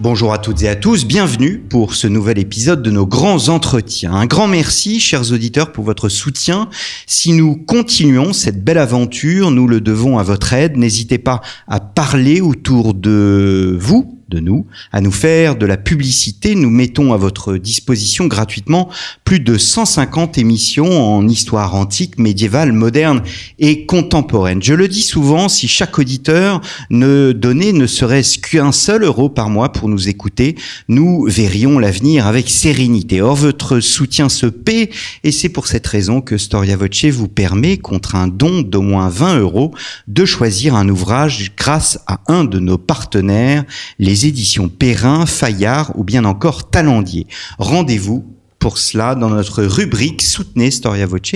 [0.00, 4.12] Bonjour à toutes et à tous, bienvenue pour ce nouvel épisode de nos grands entretiens.
[4.12, 6.68] Un grand merci, chers auditeurs, pour votre soutien.
[7.06, 10.76] Si nous continuons cette belle aventure, nous le devons à votre aide.
[10.76, 16.54] N'hésitez pas à parler autour de vous, de nous, à nous faire de la publicité.
[16.54, 18.90] Nous mettons à votre disposition gratuitement
[19.24, 23.22] plus de 150 émissions en histoire antique, médiévale, moderne
[23.58, 24.62] et contemporaine.
[24.62, 26.60] Je le dis souvent, si chaque auditeur
[26.90, 30.56] ne donnait ne serait-ce qu'un seul euro par mois pour nous écouter,
[30.88, 33.20] nous verrions l'avenir avec sérénité.
[33.20, 34.90] Or, votre soutien se paie
[35.22, 39.08] et c'est pour cette raison que Storia Voce vous permet, contre un don d'au moins
[39.08, 39.72] 20 euros,
[40.08, 43.64] de choisir un ouvrage grâce à un de nos partenaires,
[43.98, 47.26] les éditions Perrin, Fayard ou bien encore Talendier.
[47.58, 48.24] Rendez-vous
[48.64, 51.34] pour cela dans notre rubrique Soutenez Storia Voce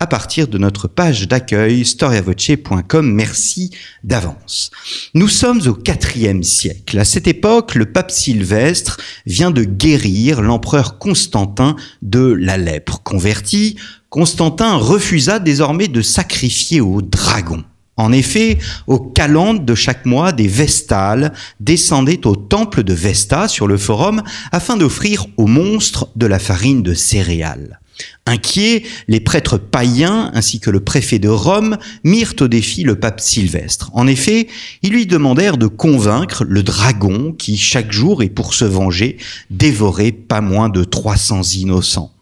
[0.00, 3.12] à partir de notre page d'accueil storiavoce.com.
[3.12, 3.70] Merci
[4.02, 4.72] d'avance.
[5.14, 6.98] Nous sommes au IVe siècle.
[6.98, 13.00] À cette époque, le pape Sylvestre vient de guérir l'empereur Constantin de la lèpre.
[13.04, 13.76] Converti,
[14.08, 17.62] Constantin refusa désormais de sacrifier au dragon.
[17.96, 23.68] En effet, au calende de chaque mois, des Vestales descendaient au temple de Vesta sur
[23.68, 27.78] le forum afin d'offrir aux monstres de la farine de céréales.
[28.26, 33.20] Inquiets, les prêtres païens ainsi que le préfet de Rome mirent au défi le pape
[33.20, 33.90] Sylvestre.
[33.92, 34.48] En effet,
[34.82, 39.18] ils lui demandèrent de convaincre le dragon qui, chaque jour et pour se venger,
[39.50, 42.13] dévorait pas moins de 300 innocents.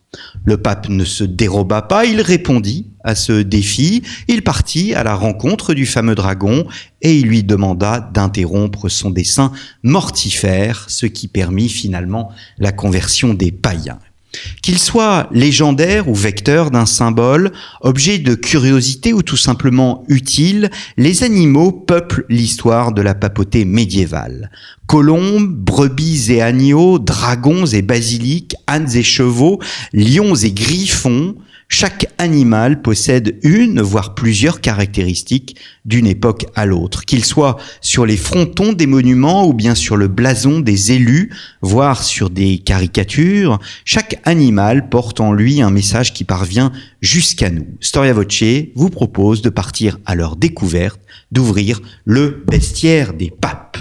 [0.44, 5.14] Le pape ne se déroba pas, il répondit à ce défi, il partit à la
[5.14, 6.66] rencontre du fameux dragon
[7.00, 13.50] et il lui demanda d'interrompre son dessein mortifère, ce qui permit finalement la conversion des
[13.50, 13.98] païens.
[14.62, 21.22] Qu'il soit légendaire ou vecteur d'un symbole, objet de curiosité ou tout simplement utile, les
[21.22, 24.50] animaux peuplent l'histoire de la papauté médiévale.
[24.86, 29.58] Colombes, brebis et agneaux, dragons et basiliques, ânes et chevaux,
[29.92, 31.34] lions et griffons,
[31.72, 35.56] chaque animal possède une, voire plusieurs caractéristiques
[35.86, 40.06] d'une époque à l'autre, qu'il soit sur les frontons des monuments ou bien sur le
[40.06, 41.30] blason des élus,
[41.62, 43.58] voire sur des caricatures.
[43.86, 47.66] Chaque animal porte en lui un message qui parvient jusqu'à nous.
[47.80, 48.44] Storia Voce
[48.74, 51.00] vous propose de partir à leur découverte,
[51.32, 53.78] d'ouvrir le bestiaire des papes.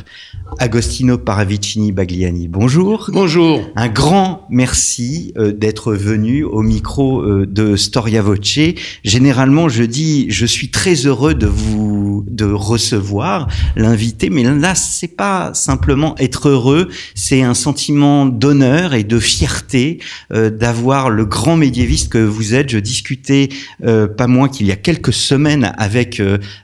[0.59, 3.09] Agostino Paravicini Bagliani, bonjour.
[3.13, 3.62] Bonjour.
[3.75, 8.59] Un grand merci euh, d'être venu au micro euh, de Storia Voce.
[9.03, 15.16] Généralement, je dis, je suis très heureux de vous de recevoir l'invité, mais là, c'est
[15.16, 20.00] pas simplement être heureux, c'est un sentiment d'honneur et de fierté
[20.34, 22.69] euh, d'avoir le grand médiéviste que vous êtes.
[22.69, 23.50] Je discutais
[23.81, 26.22] pas moins qu'il y a quelques semaines avec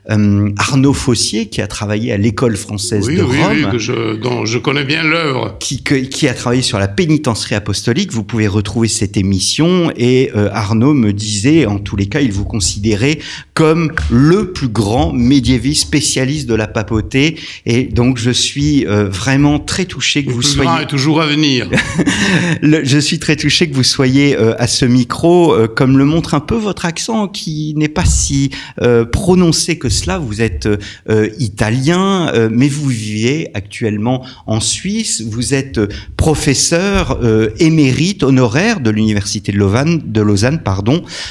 [0.08, 5.02] Arnaud Fossier, qui a travaillé à l'école française de Rome je, dont je connais bien
[5.02, 5.56] l'œuvre.
[5.60, 8.12] Qui, qui, a travaillé sur la pénitencerie apostolique.
[8.12, 12.32] Vous pouvez retrouver cette émission et euh, Arnaud me disait, en tous les cas, il
[12.32, 13.18] vous considérait
[13.54, 17.38] comme le plus grand médiéviste spécialiste de la papauté.
[17.66, 20.68] Et donc, je suis euh, vraiment très touché que le vous plus soyez.
[20.68, 21.68] Grand est toujours à venir.
[22.62, 26.34] le, je suis très touché que vous soyez euh, à ce micro, comme le montre
[26.34, 28.50] un peu votre accent, qui n'est pas si
[29.12, 30.18] prononcé que cela.
[30.18, 30.68] Vous êtes
[31.38, 33.67] italien, mais vous vivez actuellement
[34.46, 35.22] en Suisse.
[35.22, 35.80] Vous êtes
[36.16, 37.18] professeur
[37.60, 40.60] émérite honoraire de l'université de Lausanne,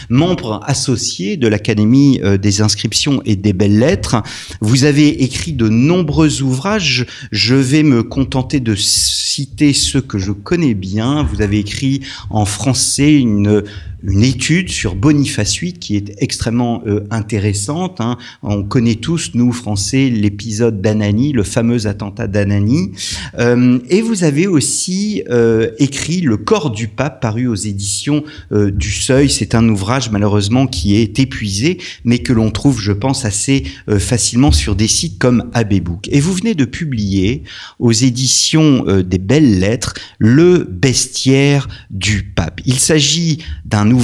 [0.10, 4.22] membre associé de l'Académie des inscriptions et des belles lettres.
[4.62, 7.06] Vous avez écrit de nombreux ouvrages.
[7.32, 11.24] Je vais me contenter de citer ceux que je connais bien.
[11.24, 13.64] Vous avez écrit en français une
[14.04, 18.00] une étude sur Boniface VIII qui est extrêmement euh, intéressante.
[18.00, 18.18] Hein.
[18.44, 22.92] On connaît tous, nous Français, l'épisode d'Anani, le fameux attentat d'Anani.
[23.40, 28.92] Euh, et vous avez aussi euh, écrit Le corps du pape, paru aux éditions du
[28.92, 29.30] Seuil.
[29.30, 33.64] C'est un ouvrage malheureusement qui est épuisé, mais que l'on trouve, je pense, assez
[34.00, 36.08] facilement sur des sites comme Abbé Book.
[36.12, 37.44] Et vous venez de publier
[37.80, 42.62] aux éditions des Belles Lettres Le bestiaire du pape.
[42.66, 43.97] Il s'agit d'un ouvrage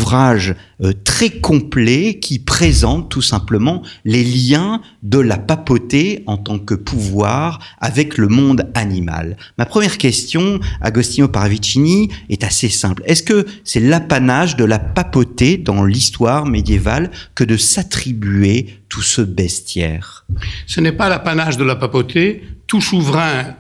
[0.84, 6.76] euh, très complet qui présente tout simplement les liens de la papauté en tant que
[6.76, 9.38] pouvoir avec le monde animal.
[9.58, 13.04] Ma première question, Agostino Paravicini, est assez simple.
[13.06, 19.22] Est-ce que c'est l'apanage de la papauté dans l'histoire médiévale que de s'attribuer tout ce
[19.22, 20.26] bestiaire?
[20.68, 22.44] Ce n'est pas l'apanage de la papauté.
[22.68, 23.56] Tout souverain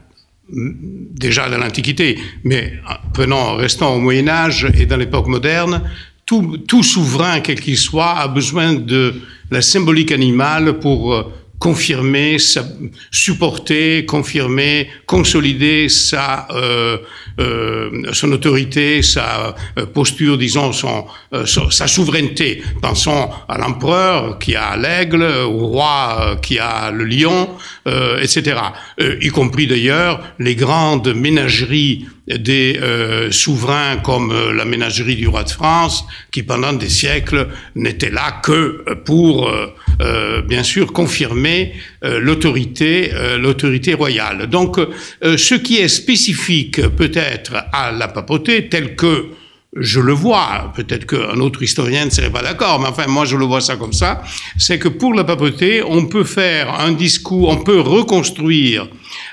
[0.49, 2.73] déjà dans l'Antiquité, mais
[3.13, 5.81] prenons, restons au Moyen Âge et dans l'époque moderne,
[6.67, 9.13] tout, souverain, quel qu'il soit, a besoin de
[9.51, 11.23] la symbolique animale pour euh,
[11.59, 12.37] confirmer,
[13.09, 16.97] supporter, confirmer, consolider sa, euh,
[17.39, 19.55] euh, son autorité, sa
[19.93, 21.05] posture, disons, son,
[21.45, 22.61] sa souveraineté.
[22.81, 27.49] Pensons à l'empereur qui a l'aigle, au roi qui a le lion,
[28.21, 28.57] etc.
[29.21, 35.43] y compris d'ailleurs les grandes ménageries des euh, souverains comme euh, la ménagerie du roi
[35.43, 43.11] de France, qui pendant des siècles n'était là que pour, euh, bien sûr, confirmer l'autorité,
[43.37, 44.47] l'autorité royale.
[44.47, 44.77] Donc,
[45.21, 49.27] ce qui est spécifique peut-être à la papauté, tel que
[49.75, 53.35] je le vois, peut-être qu'un autre historien ne serait pas d'accord, mais enfin moi je
[53.37, 54.21] le vois ça comme ça,
[54.57, 58.87] c'est que pour la papauté, on peut faire un discours, on peut reconstruire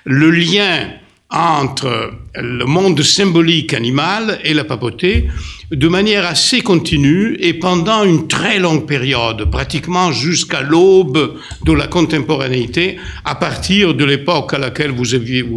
[0.05, 0.89] le lien
[1.31, 5.29] entre le monde symbolique animal et la papauté
[5.71, 11.87] de manière assez continue et pendant une très longue période, pratiquement jusqu'à l'aube de la
[11.87, 15.05] contemporanéité, à partir de l'époque à laquelle vous,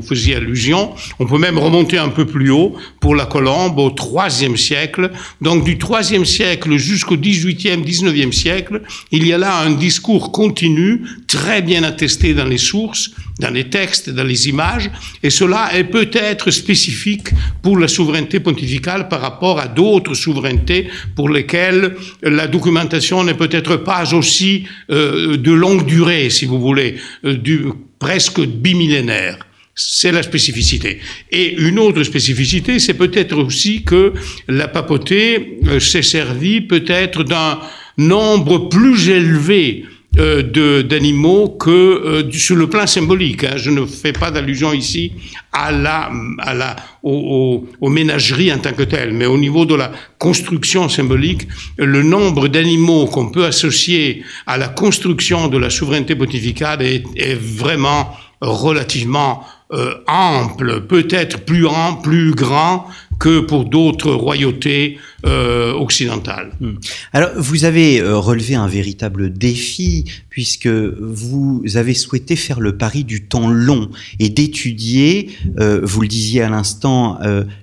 [0.02, 0.92] faisiez allusion.
[1.18, 5.10] On peut même remonter un peu plus haut pour la Colombe au IIIe siècle.
[5.42, 8.82] Donc du IIIe siècle jusqu'au XVIIIe, XIXe siècle,
[9.12, 13.70] il y a là un discours continu, très bien attesté dans les sources, dans les
[13.70, 14.92] textes, dans les images,
[15.24, 17.30] et cela est peut-être spécifique
[17.64, 23.78] pour la souveraineté pontificale par rapport à d'autres souverainetés pour lesquelles la documentation n'est peut-être
[23.78, 26.96] pas aussi euh, de longue durée, si vous voulez,
[27.26, 27.62] euh, du,
[28.00, 29.38] presque bimillénaire.
[29.76, 31.00] C'est la spécificité.
[31.32, 34.14] Et une autre spécificité, c'est peut-être aussi que
[34.48, 37.60] la papauté euh, s'est servie peut-être d'un
[37.98, 39.86] nombre plus élevé
[40.20, 43.46] euh, d'animaux que sur le plan symbolique.
[43.46, 43.58] Hein.
[43.58, 45.12] Je ne fais pas d'allusion ici
[45.52, 49.92] à la, à la, aux, ménageries en tant que telles, mais au niveau de la
[50.18, 51.48] construction symbolique,
[51.78, 57.36] le nombre d'animaux qu'on peut associer à la construction de la souveraineté pontificale est, est
[57.36, 58.10] vraiment
[58.42, 61.66] relativement euh, ample, peut-être plus
[62.04, 62.86] plus grand
[63.24, 66.52] que pour d'autres royautés euh, occidentales.
[66.60, 66.74] Hmm.
[67.14, 73.06] Alors, vous avez euh, relevé un véritable défi puisque vous avez souhaité faire le pari
[73.06, 73.90] du temps long
[74.20, 75.30] et d'étudier,
[75.62, 77.18] euh, vous le disiez à l'instant,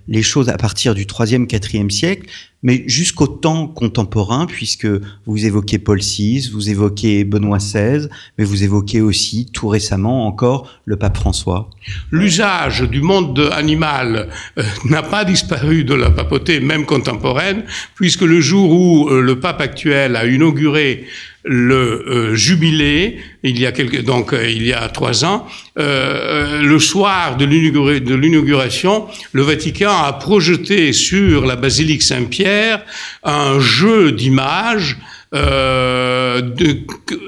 [0.08, 2.26] les choses à partir du 3e, 4e siècle,
[2.62, 4.86] mais jusqu'au temps contemporain, puisque
[5.26, 8.08] vous évoquez Paul VI, vous évoquez Benoît XVI,
[8.38, 11.70] mais vous évoquez aussi tout récemment encore le pape François.
[12.10, 14.28] L'usage du monde animal
[14.58, 17.64] euh, n'a pas disparu de la papauté, même contemporaine,
[17.94, 21.06] puisque le jour où euh, le pape actuel a inauguré
[21.44, 25.46] le euh, jubilé, il y a quelques, donc euh, il y a trois ans,
[25.78, 32.84] euh, le soir de l'inauguration, le Vatican a projeté sur la basilique Saint-Pierre
[33.22, 34.98] un jeu d'images
[35.32, 36.40] euh,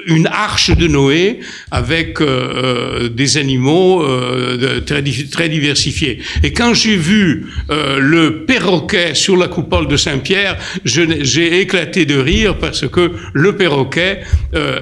[0.06, 1.38] une arche de Noé
[1.70, 6.18] avec euh, euh des animaux euh, très, diversifiés.
[6.42, 12.58] Et quand j'ai vu le perroquet sur la coupole de Saint-Pierre, j'ai éclaté de rire
[12.58, 14.22] parce que le perroquet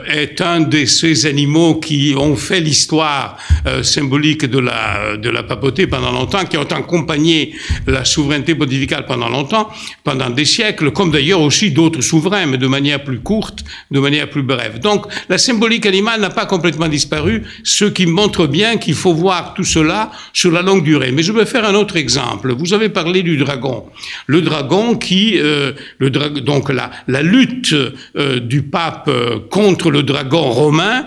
[0.06, 3.36] est un de ces animaux qui ont fait l'histoire
[3.82, 7.54] symbolique de la, de la papauté pendant longtemps, qui ont accompagné
[7.86, 9.68] la souveraineté pontificale pendant longtemps,
[10.04, 13.98] pendant des siècles, comme d'ailleurs aussi d'autres souverains, mais de manière plus plus courte, de
[13.98, 14.78] manière plus brève.
[14.78, 19.54] Donc la symbolique animale n'a pas complètement disparu, ce qui montre bien qu'il faut voir
[19.54, 21.10] tout cela sur la longue durée.
[21.10, 22.52] Mais je vais faire un autre exemple.
[22.52, 23.86] Vous avez parlé du dragon.
[24.26, 30.02] Le dragon qui, euh, le dra donc la, lutte euh, du pape euh, contre le
[30.04, 31.06] dragon romain,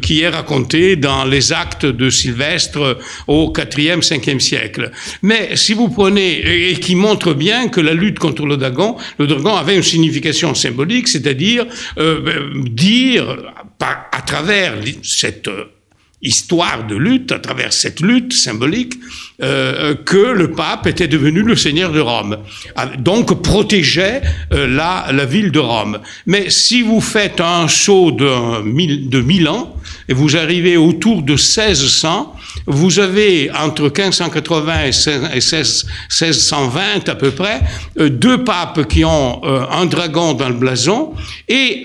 [0.00, 4.90] qui est racontée dans les actes de Sylvestre au 4e, 5e siècle.
[5.22, 9.26] Mais si vous prenez, et qui montre bien que la lutte contre le dragon, le
[9.26, 11.66] dragon avait une signification symbolique c'est-à-dire
[11.98, 13.36] euh, dire
[13.80, 15.64] à travers cette euh,
[16.22, 18.94] histoire de lutte, à travers cette lutte symbolique,
[19.42, 22.38] euh, que le pape était devenu le seigneur de Rome,
[22.98, 25.98] donc protégeait la, ville de Rome.
[26.26, 29.76] Mais si vous faites un saut de, de mille ans,
[30.08, 37.60] et vous arrivez autour de 1600, vous avez entre 1580 et 1620 à peu près
[37.96, 41.12] deux papes qui ont un dragon dans le blason
[41.48, 41.84] et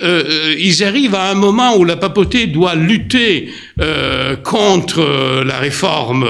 [0.57, 3.49] ils arrivent à un moment où la papauté doit lutter
[4.43, 6.27] contre la réforme,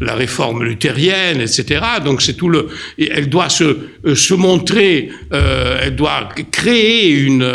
[0.00, 1.80] la réforme luthérienne, etc.
[2.04, 2.68] Donc c'est tout le,
[2.98, 3.78] elle doit se,
[4.14, 7.52] se montrer, elle doit créer une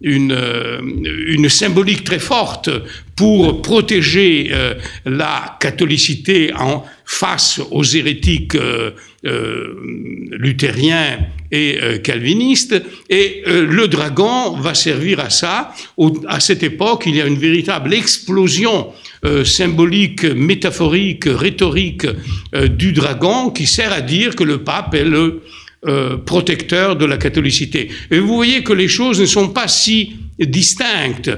[0.00, 0.80] une, euh,
[1.26, 2.70] une symbolique très forte
[3.16, 4.74] pour protéger euh,
[5.04, 8.90] la catholicité en face aux hérétiques euh,
[9.24, 9.74] euh
[10.30, 11.18] luthériens
[11.50, 12.80] et calvinistes.
[13.08, 15.72] Et le dragon va servir à ça.
[16.28, 18.88] à cette époque, il y a une véritable explosion
[19.44, 22.06] symbolique, métaphorique, rhétorique
[22.76, 25.42] du dragon qui sert à dire que le pape est le
[25.86, 27.88] euh, protecteur de la catholicité.
[28.10, 31.30] Et vous voyez que les choses ne sont pas si distinctes.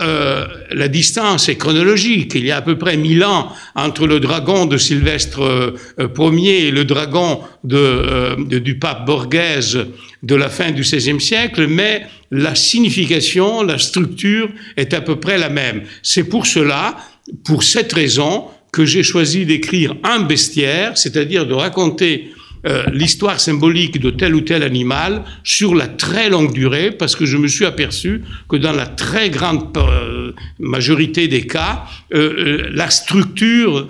[0.00, 2.36] Euh, la distance est chronologique.
[2.36, 6.68] Il y a à peu près mille ans entre le dragon de Sylvestre euh, Ier
[6.68, 9.86] et le dragon de, du pape Borghese
[10.22, 15.38] de la fin du XVIe siècle, mais la signification, la structure est à peu près
[15.38, 15.82] la même.
[16.04, 16.96] C'est pour cela,
[17.44, 22.30] pour cette raison, que j'ai choisi d'écrire un bestiaire, c'est-à-dire de raconter
[22.66, 27.24] euh, l'histoire symbolique de tel ou tel animal sur la très longue durée, parce que
[27.24, 31.84] je me suis aperçu que dans la très grande euh, majorité des cas,
[32.14, 33.88] euh, la structure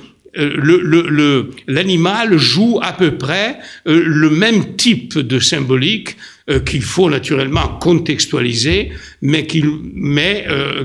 [1.67, 6.17] l'animal joue à peu près le même type de symbolique
[6.65, 9.69] qu'il faut naturellement contextualiser, mais qu'il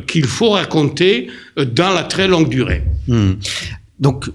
[0.07, 2.83] qu'il faut raconter dans la très longue durée.
[3.07, 3.33] Hmm.
[3.99, 4.29] Donc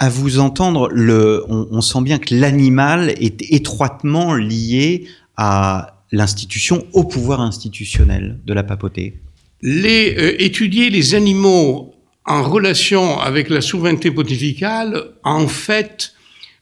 [0.00, 0.90] à vous entendre,
[1.46, 8.62] on, sent bien que l'animal est étroitement lié à l'institution, au pouvoir institutionnel de la
[8.62, 9.20] papauté.
[9.62, 16.14] Euh, étudier les animaux en relation avec la souveraineté pontificale, en fait,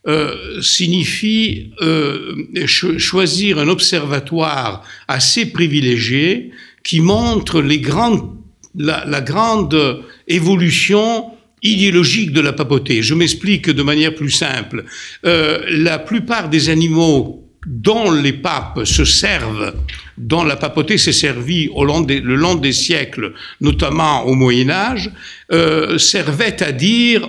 [0.09, 2.35] euh, signifie euh,
[2.67, 6.51] choisir un observatoire assez privilégié
[6.83, 8.35] qui montre les grandes,
[8.75, 13.03] la grande évolution idéologique de la papauté.
[13.03, 14.85] Je m'explique de manière plus simple.
[15.25, 19.75] Euh, la plupart des animaux dont les papes se servent,
[20.17, 24.71] dont la papauté s'est servie au long des, le long des siècles, notamment au Moyen
[24.71, 25.11] Âge,
[25.53, 27.29] euh, servaient à dire,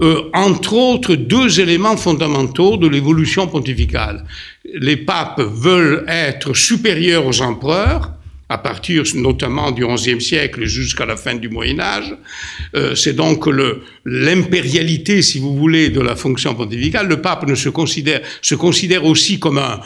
[0.00, 4.24] euh, entre autres, deux éléments fondamentaux de l'évolution pontificale.
[4.74, 8.12] Les papes veulent être supérieurs aux empereurs,
[8.50, 12.16] à partir notamment du XIe siècle jusqu'à la fin du Moyen Âge.
[12.74, 13.48] Euh, c'est donc
[14.04, 17.06] l'impérialité, si vous voulez, de la fonction pontificale.
[17.06, 19.80] Le pape ne se considère, se considère aussi comme un,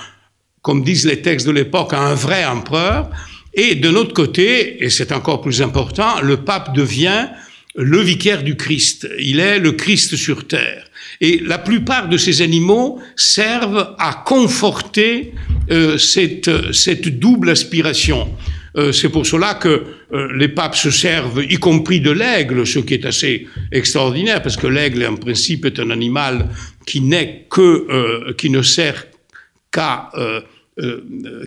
[0.62, 3.10] comme disent les textes de l'époque, un vrai empereur.
[3.52, 7.28] Et de notre côté, et c'est encore plus important, le pape devient
[7.76, 9.06] le vicaire du Christ.
[9.18, 10.86] Il est le Christ sur terre.
[11.20, 15.32] Et la plupart de ces animaux servent à conforter
[15.70, 18.28] euh, cette, cette double aspiration.
[18.76, 22.80] Euh, c'est pour cela que euh, les papes se servent, y compris de l'aigle, ce
[22.80, 26.48] qui est assez extraordinaire, parce que l'aigle, en principe, est un animal
[26.84, 29.06] qui n'est que, euh, qui ne sert
[29.70, 30.10] qu'à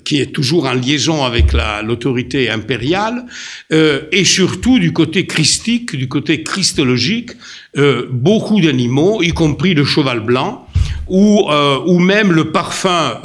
[0.05, 1.53] qui est toujours en liaison avec
[1.83, 3.25] l'autorité impériale,
[3.69, 7.31] et surtout du côté christique, du côté christologique,
[8.09, 10.67] beaucoup d'animaux, y compris le cheval blanc,
[11.07, 11.45] ou,
[11.85, 13.21] ou même le parfum,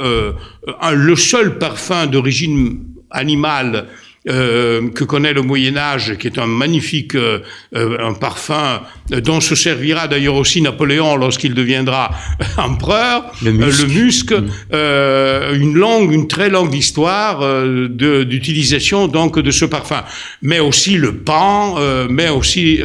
[0.93, 2.79] le seul parfum d'origine
[3.09, 3.87] animal
[4.29, 7.39] euh, que connaît le Moyen Âge, qui est un magnifique euh,
[7.75, 12.09] euh, un parfum dont se servira d'ailleurs aussi Napoléon lorsqu'il deviendra
[12.57, 15.55] empereur, le musc, mm.
[15.61, 20.03] une longue, une très longue histoire d'utilisation donc de ce parfum,
[20.41, 21.75] mais aussi le pan,
[22.09, 22.79] mais aussi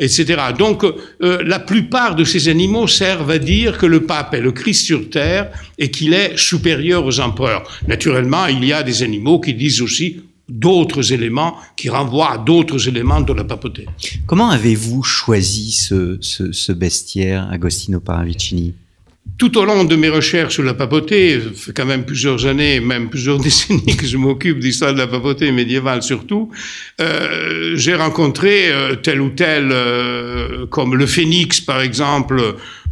[0.00, 0.42] etc.
[0.58, 0.84] Donc
[1.20, 5.08] la plupart de ces animaux servent à dire que le pape est le Christ sur
[5.10, 5.48] terre
[5.78, 7.62] et qu'il est supérieur aux empereurs.
[7.86, 12.88] Naturellement, il y a des animaux qui disent aussi d'autres éléments qui renvoient à d'autres
[12.88, 13.86] éléments de la papauté.
[14.26, 18.74] Comment avez-vous choisi ce, ce, bestiaire, Agostino Paravicini?
[19.38, 23.08] Tout au long de mes recherches sur la papauté, fait quand même plusieurs années, même
[23.10, 26.50] plusieurs décennies que je m'occupe d'histoire de la papauté médiévale surtout,
[27.00, 32.40] euh, j'ai rencontré euh, tel ou tel, euh, comme le phénix par exemple,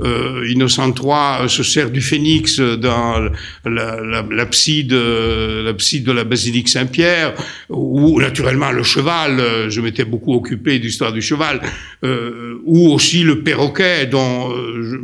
[0.01, 3.29] euh, Innocent III se sert du phénix dans
[3.65, 7.35] l'abside la, de la basilique Saint-Pierre,
[7.69, 11.61] ou naturellement le cheval, je m'étais beaucoup occupé d'histoire du cheval,
[12.03, 14.51] ou aussi le perroquet dont...
[14.83, 14.97] Je,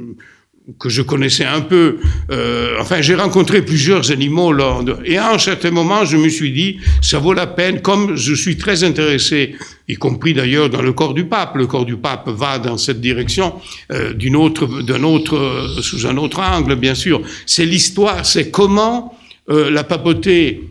[0.79, 1.99] que je connaissais un peu.
[2.31, 6.53] Euh, enfin, j'ai rencontré plusieurs animaux lors et à un certain moment, je me suis
[6.53, 7.81] dit, ça vaut la peine.
[7.81, 9.55] Comme je suis très intéressé,
[9.89, 11.57] y compris d'ailleurs dans le corps du pape.
[11.57, 13.55] Le corps du pape va dans cette direction
[13.93, 17.23] euh, d'une autre, d'un autre, sous un autre angle, bien sûr.
[17.47, 19.17] C'est l'histoire, c'est comment
[19.49, 20.63] euh, la papauté,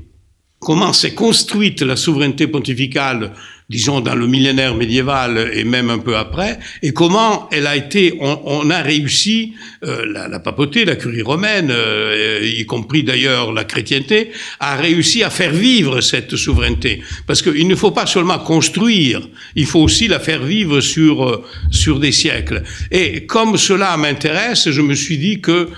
[0.59, 3.31] comment s'est construite la souveraineté pontificale
[3.69, 8.15] disons dans le millénaire médiéval et même un peu après, et comment elle a été,
[8.19, 9.53] on, a réussi,
[9.83, 15.23] euh, la, la, papauté, la curie romaine, euh, y compris d'ailleurs la chrétienté, a réussi
[15.23, 17.01] à faire vivre cette souveraineté.
[17.25, 21.43] Parce qu'il ne faut pas seulement construire, il faut aussi la faire vivre sur, euh,
[21.71, 22.61] sur des siècles.
[22.91, 25.69] Et comme cela m'intéresse, je me suis dit que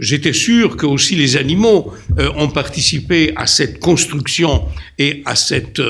[0.00, 1.92] j'étais sûr que aussi les animaux
[2.36, 4.64] ont participé à cette construction
[4.98, 5.80] et à, cette,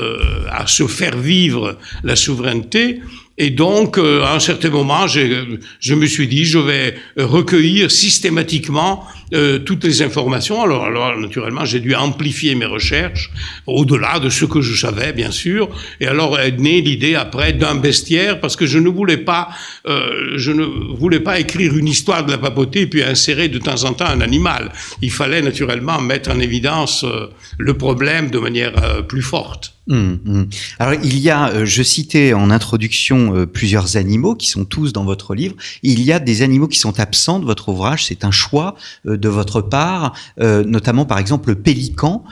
[0.51, 3.01] à se faire vivre la souveraineté.
[3.37, 9.05] Et donc, euh, à un certain moment, je me suis dit, je vais recueillir systématiquement
[9.33, 10.61] euh, toutes les informations.
[10.63, 13.29] Alors, naturellement, j'ai dû amplifier mes recherches
[13.65, 15.69] au-delà de ce que je savais, bien sûr.
[15.99, 19.49] Et alors est née l'idée après d'un bestiaire, parce que je ne voulais pas,
[19.85, 23.83] euh, je ne voulais pas écrire une histoire de la papauté puis insérer de temps
[23.83, 24.71] en temps un animal.
[25.01, 29.73] Il fallait naturellement mettre en évidence euh, le problème de manière plus forte.
[29.87, 30.45] Mmh, mmh.
[30.79, 35.33] Alors il y a, je citais en introduction plusieurs animaux qui sont tous dans votre
[35.33, 35.55] livre.
[35.81, 38.05] Il y a des animaux qui sont absents de votre ouvrage.
[38.05, 38.75] C'est un choix
[39.19, 42.23] de votre part, notamment par exemple le pélican,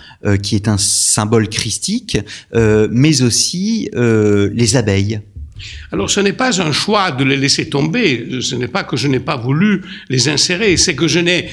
[0.42, 2.18] qui est un symbole christique,
[2.54, 5.22] mais aussi les abeilles.
[5.92, 9.08] Alors ce n'est pas un choix de les laisser tomber, ce n'est pas que je
[9.08, 11.50] n'ai pas voulu les insérer, c'est que je n'ai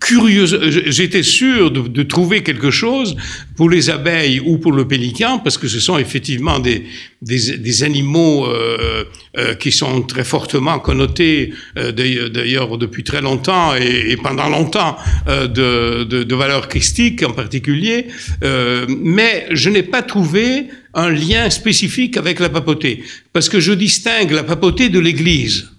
[0.00, 3.16] curieuse, j'étais sûr de, trouver quelque chose
[3.56, 9.04] pour les abeilles ou pour le pélican, parce que ce sont effectivement des, animaux euh,
[9.36, 16.04] euh, qui sont très fortement connotés, euh, d'ailleurs depuis très longtemps et, pendant longtemps, de,
[16.04, 18.06] de, de, valeur christique en particulier,
[18.42, 23.02] mais je n'ai pas trouvé un lien spécifique avec la papauté,
[23.32, 25.73] parce que je distingue la papauté de l'Église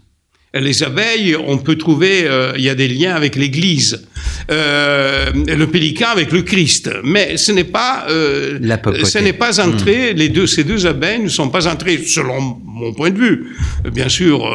[0.61, 4.05] les abeilles, on peut trouver, euh, il y a des liens avec l'Église,
[4.51, 8.57] euh, le pélican avec le Christ, mais ce n'est pas, euh,
[9.03, 10.13] ce n'est pas entré.
[10.13, 10.17] Hmm.
[10.17, 13.55] Les deux, ces deux abeilles ne sont pas entrées, selon mon point de vue.
[13.91, 14.49] Bien sûr,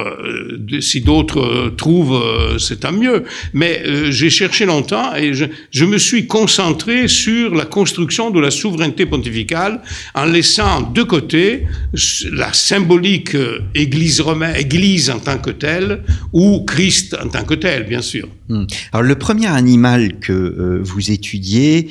[0.80, 2.22] si d'autres trouvent,
[2.58, 3.24] c'est tant mieux.
[3.54, 8.50] Mais j'ai cherché longtemps et je, je, me suis concentré sur la construction de la
[8.50, 9.80] souveraineté pontificale
[10.14, 11.66] en laissant de côté
[12.30, 13.36] la symbolique
[13.74, 15.89] Église romaine, Église en tant que telle,
[16.32, 18.28] ou Christ en tant que tel, bien sûr.
[18.48, 18.64] Hmm.
[18.92, 21.88] Alors le premier animal que euh, vous étudiez,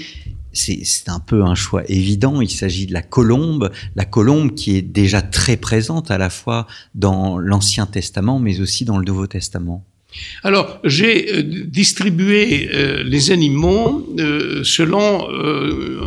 [0.53, 2.41] c'est un peu un choix évident.
[2.41, 6.67] Il s'agit de la colombe, la colombe qui est déjà très présente à la fois
[6.95, 9.85] dans l'Ancien Testament, mais aussi dans le Nouveau Testament.
[10.43, 15.27] Alors, j'ai euh, distribué euh, les animaux euh, selon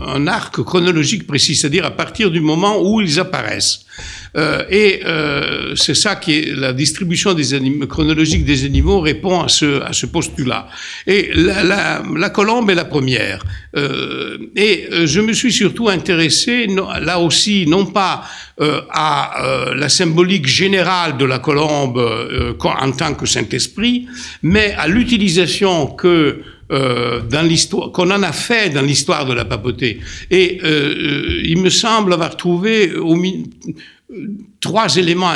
[0.06, 3.86] un arc chronologique précis, c'est-à-dire à partir du moment où ils apparaissent.
[4.36, 9.40] Euh, et euh, c'est ça qui est la distribution des animaux, chronologique des animaux répond
[9.42, 10.68] à ce, à ce postulat.
[11.06, 13.44] Et la, la, la colombe est la première.
[13.76, 18.24] Euh, et euh, je me suis surtout intéressé là aussi non pas
[18.60, 21.98] euh, à euh, la symbolique générale de la colombe
[22.62, 24.06] en tant que Saint-Esprit,
[24.42, 30.00] mais à l'utilisation que dans l'histoire qu'on en a fait dans l'histoire de la papauté.
[30.30, 33.14] Et euh, il me semble avoir trouvé au,
[34.60, 35.32] trois éléments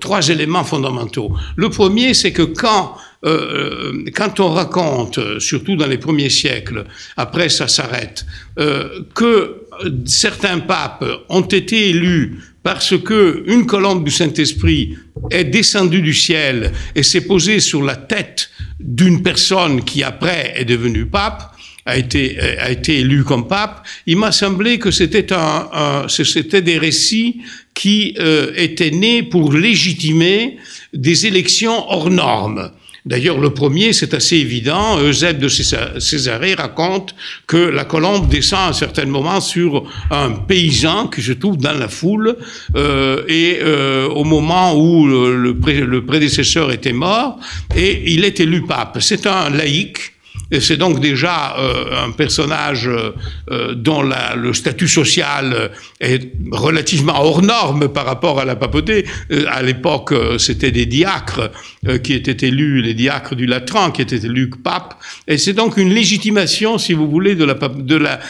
[0.00, 1.32] trois éléments fondamentaux.
[1.56, 6.84] Le premier, c'est que quand euh, quand on raconte, surtout dans les premiers siècles,
[7.16, 8.24] après ça s'arrête,
[8.58, 9.62] euh, que
[10.04, 14.96] certains papes ont été élus parce que une colombe du Saint-Esprit
[15.30, 20.64] est descendue du ciel et s'est posée sur la tête d'une personne qui après est
[20.64, 21.54] devenue pape,
[21.88, 26.76] a été, a été élu comme pape, il m'a semblé que c'était un, c'était des
[26.76, 27.40] récits
[27.72, 30.58] qui euh, étaient nés pour légitimer
[30.92, 32.70] des élections hors normes.
[33.06, 35.00] D'ailleurs, le premier, c'est assez évident.
[35.00, 37.14] Eusèbe de Césarée raconte
[37.46, 41.72] que la colombe descend à un certain moment sur un paysan qui se trouve dans
[41.72, 42.36] la foule
[42.76, 47.38] euh, et euh, au moment où le, le, prédécesseur était mort
[47.74, 48.98] et il est élu pape.
[49.00, 50.17] C'est un laïc
[50.50, 55.70] et c'est donc déjà euh, un personnage euh, dont la, le statut social
[56.00, 59.04] est relativement hors norme par rapport à la papauté.
[59.30, 61.50] Euh, à l'époque, euh, c'était des diacres
[61.86, 64.94] euh, qui étaient élus, les diacres du Latran, qui étaient élus pape.
[65.26, 68.20] Et c'est donc une légitimation, si vous voulez, de la, de la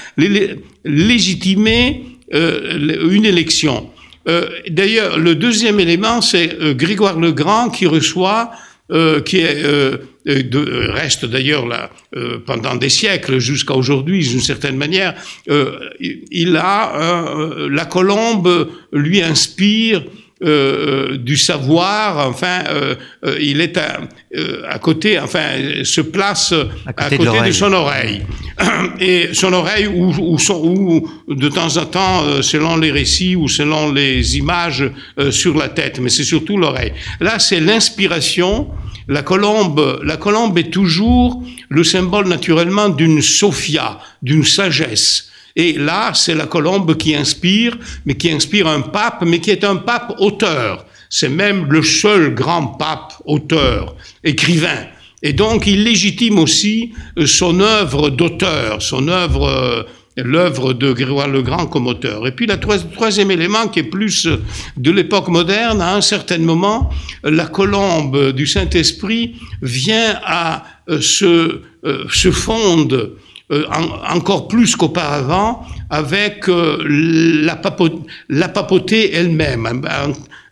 [0.84, 3.90] légitimer euh, une élection.
[4.68, 8.50] D'ailleurs, le deuxième élément, c'est Grégoire le Grand qui reçoit
[8.90, 11.90] euh, qui est, euh, de, reste d'ailleurs là
[12.46, 15.14] pendant des siècles jusqu'à aujourd'hui d'une certaine manière,
[16.00, 20.02] il a la colombe lui inspire
[20.40, 23.98] euh, du savoir, enfin, euh, euh, il est à,
[24.70, 25.42] à, côté, enfin,
[25.82, 26.54] se place
[26.86, 28.22] à côté, de, son oreille.
[29.00, 34.38] Et son oreille, ou, ou, de temps en temps, selon les récits ou selon les
[34.38, 34.88] images,
[35.30, 36.92] sur la tête, mais c'est surtout l'oreille.
[37.20, 38.68] Là, c'est l'inspiration.
[39.08, 45.30] La colombe, la colombe est toujours le symbole naturellement d'une sophia, d'une sagesse.
[45.58, 49.64] Et là, c'est la colombe qui inspire, mais qui inspire un pape, mais qui est
[49.64, 50.86] un pape auteur.
[51.10, 54.86] C'est même le seul grand pape auteur, écrivain.
[55.20, 59.82] Et donc, il légitime aussi euh, son œuvre d'auteur, son œuvre, euh,
[60.16, 62.24] l'œuvre de Grégoire le Grand comme auteur.
[62.28, 62.56] Et puis, le
[62.94, 64.28] troisième élément qui est plus
[64.76, 66.88] de l'époque moderne, à un certain moment,
[67.24, 71.62] la colombe du Saint-Esprit vient à euh, se,
[72.12, 73.10] se fondre
[73.50, 73.64] euh,
[74.10, 77.56] encore plus qu'auparavant avec euh, la,
[78.48, 79.66] papauté elle-même.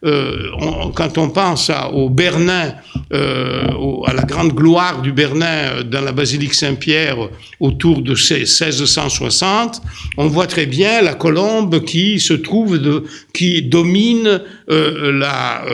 [0.04, 0.50] Euh,
[0.94, 2.74] quand on pense au Bernin,
[3.10, 7.18] à la grande gloire du Bernin dans la basilique Saint-Pierre
[7.60, 9.82] autour de 1660,
[10.16, 13.04] on voit très bien la colombe qui se trouve, de,
[13.34, 15.64] qui domine la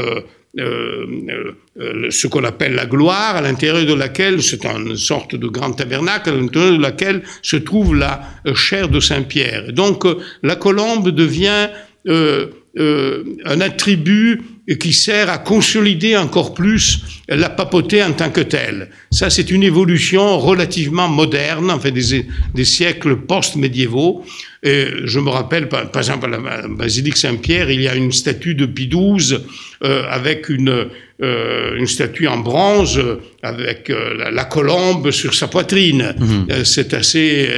[0.59, 5.47] euh, euh, ce qu'on appelle la gloire, à l'intérieur de laquelle, c'est une sorte de
[5.47, 9.73] grand tabernacle, à l'intérieur de laquelle se trouve la euh, chair de Saint-Pierre.
[9.73, 10.05] Donc
[10.43, 11.69] la colombe devient
[12.05, 14.41] un attribut
[14.79, 18.91] qui sert à consolider encore plus la papauté en tant que telle.
[19.11, 24.25] Ça, c'est une évolution relativement moderne, en fait, des, des siècles post-médiévaux.
[24.63, 28.55] Et je me rappelle, par, exemple, à la basilique Saint-Pierre, il y a une statue
[28.55, 29.39] de Pie XII
[29.83, 30.87] euh, avec une,
[31.21, 33.01] euh, une statue en bronze
[33.43, 36.15] avec euh, la, colombe sur sa poitrine.
[36.19, 36.47] Mhm.
[36.51, 37.51] Euh, c'est assez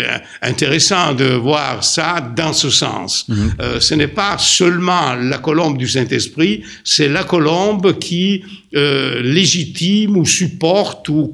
[0.43, 3.27] intéressant de voir ça dans ce sens.
[3.29, 3.53] Mhm.
[3.81, 8.43] ce n'est pas seulement la colombe du Saint-Esprit, c'est la colombe qui
[9.23, 11.33] légitime ou supporte ou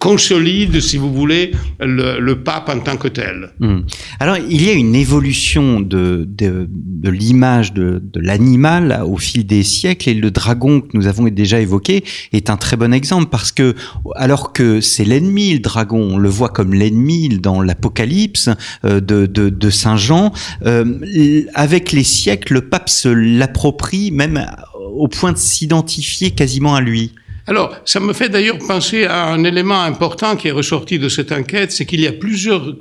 [0.00, 3.50] consolide, si vous voulez, le, le, pape en tant que tel.
[3.60, 3.82] Hmm.
[4.18, 9.46] Alors, il y a une évolution de, de, de l'image de, de l'animal au fil
[9.46, 13.28] des siècles et le dragon que nous avons déjà évoqué est un très bon exemple
[13.30, 13.74] parce que
[14.14, 18.50] alors que c'est l'ennemi, le dragon, on le voit comme l'ennemi dans l'Apocalypse
[18.84, 20.32] euh, de, Saint Jean,
[20.64, 26.80] euh, avec les siècles, le pape se l'approprie même au point de s'identifier quasiment à
[26.80, 27.12] lui.
[27.46, 31.30] Alors, ça me fait d'ailleurs penser à un élément important qui est ressorti de cette
[31.32, 32.74] enquête, c'est qu'il y a plusieurs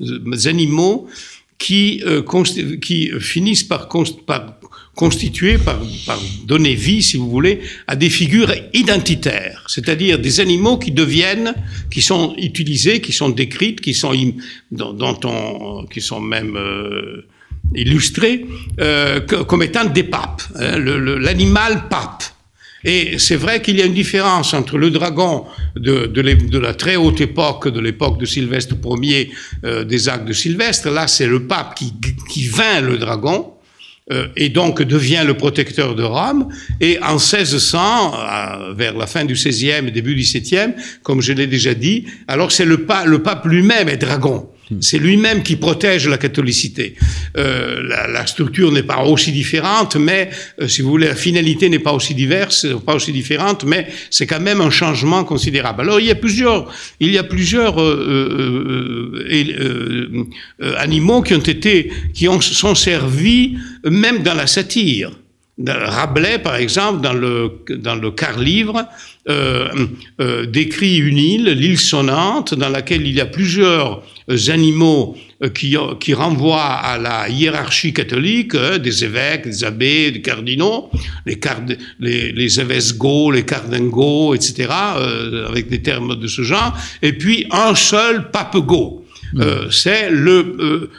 [0.00, 1.06] euh, animaux
[1.58, 2.02] qui,
[2.80, 3.88] qui finissent par,
[4.98, 10.76] constituer, par, par, donner vie, si vous voulez, à des figures identitaires, c'est-à-dire des animaux
[10.76, 11.54] qui deviennent,
[11.88, 14.12] qui sont utilisés, qui sont décrites, qui sont,
[14.72, 17.28] dont on, qui sont même euh,
[17.76, 18.44] illustré
[18.80, 22.24] euh, comme étant des papes, hein, l'animal pape.
[22.82, 25.44] Et c'est vrai qu'il y a une différence entre le dragon
[25.76, 29.30] de, de, la très haute époque, de l'époque de Sylvestre Ier,
[29.64, 30.90] euh, des actes de Sylvestre.
[30.90, 31.92] Là, c'est le pape qui,
[32.28, 33.52] qui vainc le dragon
[34.36, 36.48] et donc devient le protecteur de Rome.
[36.80, 38.14] Et en 1600,
[38.74, 42.52] vers la fin du 16e et début du 17e, comme je l'ai déjà dit, alors
[42.52, 44.48] c'est le, pape, le pape lui-même est dragon.
[44.70, 44.82] Hmm.
[44.82, 46.94] C'est lui-même qui protège la catholicité.
[47.36, 51.68] Euh, la, la, structure n'est pas aussi différente, mais euh, si vous voulez, la finalité
[51.68, 55.82] n'est pas aussi diverse, pas aussi différente, mais c'est quand même un changement considérable.
[55.82, 60.24] Alors il y a plusieurs, il y a plusieurs euh, euh,
[60.62, 65.12] euh animaux qui ont été, qui ont, sont servis même dans la satire.
[65.66, 69.17] Rabelais, par exemple, dans le, dans le quart-livre, euh, euh,
[70.46, 74.02] décrit une île, l'île sonnante, dans laquelle il y a plusieurs
[74.48, 80.20] animaux euh, qui, qui renvoient à la hiérarchie catholique, hein, des évêques, des abbés, des
[80.20, 80.90] cardinaux,
[81.26, 81.60] les, card
[82.00, 87.76] les, les les cardingos, etc., euh, avec des termes de ce genre, et puis un
[87.76, 89.04] seul pape-go.
[89.34, 89.40] Mmh.
[89.40, 90.90] Euh, c'est le,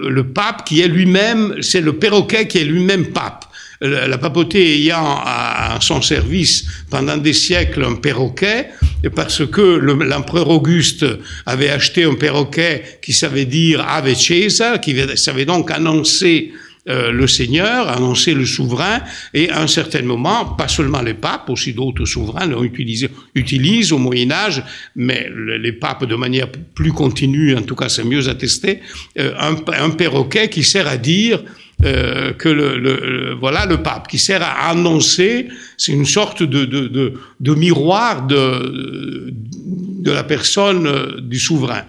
[0.00, 3.44] le pape qui est lui-même, c'est le perroquet qui est lui-même pape
[3.84, 8.70] la papauté ayant à son service pendant des siècles un perroquet,
[9.14, 11.04] parce que l'empereur Auguste
[11.44, 16.52] avait acheté un perroquet qui savait dire Ave Caesar, qui savait donc annoncer
[16.88, 19.00] euh, le Seigneur, annoncer le souverain,
[19.32, 23.92] et à un certain moment, pas seulement les papes, aussi d'autres souverains l'ont utilisé, utilisent
[23.92, 24.62] au Moyen Âge,
[24.94, 28.80] mais les papes de manière plus continue, en tout cas c'est mieux attesté,
[29.18, 31.42] euh, un perroquet qui sert à dire
[31.84, 36.64] euh, que le, le, voilà le pape qui sert à annoncer, c'est une sorte de,
[36.64, 41.82] de, de, de, miroir de, de la personne euh, du souverain.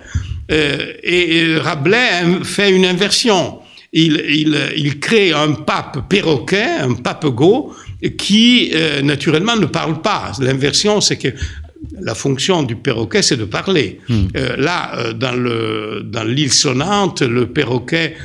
[0.51, 3.59] Euh, et Rabelais fait une inversion.
[3.93, 7.73] Il, il, il, crée un pape perroquet, un pape go,
[8.17, 10.33] qui naturellement ne parle pas.
[10.41, 11.29] L'inversion, c'est que
[11.99, 13.99] la fonction du perroquet, c'est de parler.
[14.09, 14.25] Hmm.
[14.35, 18.15] Euh, là, euh, dans, le, dans l'île sonnante, le perroquet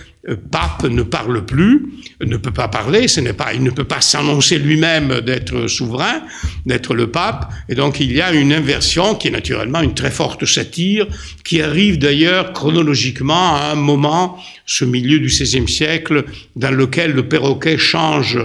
[0.50, 1.87] pape ne parle plus,
[2.20, 6.22] ne peut pas parler, ce n'est pas, il ne peut pas s'annoncer lui-même d'être souverain,
[6.66, 10.11] d'être le pape, et donc il y a une inversion qui est naturellement une très
[10.11, 11.06] forte satire,
[11.44, 17.26] qui arrive d'ailleurs chronologiquement à un moment, ce milieu du XVIe siècle, dans lequel le
[17.26, 18.38] perroquet change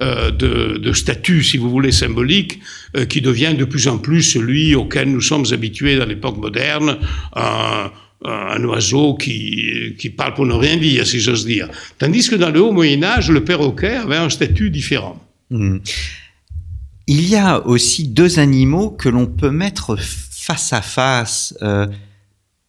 [0.00, 2.60] euh, de, de, statut, si vous voulez, symbolique,
[2.96, 6.98] euh, qui devient de plus en plus celui auquel nous sommes habitués dans l'époque moderne.
[7.36, 7.88] Euh,
[8.24, 11.68] un oiseau qui, qui parle pour ne rien dire, si j'ose dire.
[11.98, 15.22] Tandis que dans le haut Moyen Âge, le perroquet avait un statut différent.
[15.50, 15.78] Hmm.
[17.06, 21.54] Il y a aussi deux animaux que l'on peut mettre face à face.
[21.62, 21.86] Euh,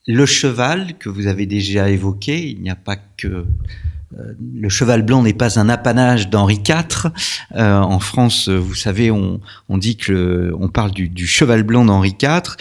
[0.07, 3.27] le cheval, que vous avez déjà évoqué, il n'y a pas que...
[3.27, 7.11] Euh, le cheval blanc n'est pas un apanage d'Henri IV.
[7.55, 11.85] Euh, en France, vous savez, on, on dit que on parle du, du cheval blanc
[11.85, 12.55] d'Henri IV.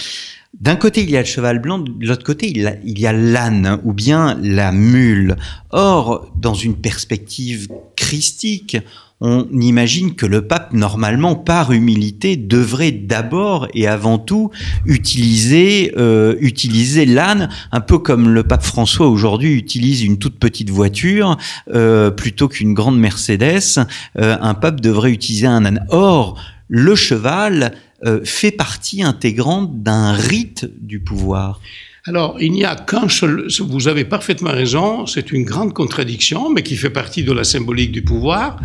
[0.60, 3.78] D'un côté, il y a le cheval blanc, de l'autre côté, il y a l'âne
[3.84, 5.36] ou bien la mule.
[5.70, 8.76] Or, dans une perspective christique,
[9.20, 14.50] on imagine que le pape, normalement, par humilité, devrait d'abord et avant tout
[14.84, 20.70] utiliser, euh, utiliser l'âne, un peu comme le pape François aujourd'hui utilise une toute petite
[20.70, 21.36] voiture
[21.72, 23.78] euh, plutôt qu'une grande Mercedes.
[24.18, 25.84] Euh, un pape devrait utiliser un âne.
[25.88, 27.72] Or, le cheval,
[28.04, 31.60] euh, fait partie intégrante d'un rite du pouvoir.
[32.08, 36.62] Alors, il n'y a qu'un seul, vous avez parfaitement raison, c'est une grande contradiction, mais
[36.62, 38.58] qui fait partie de la symbolique du pouvoir.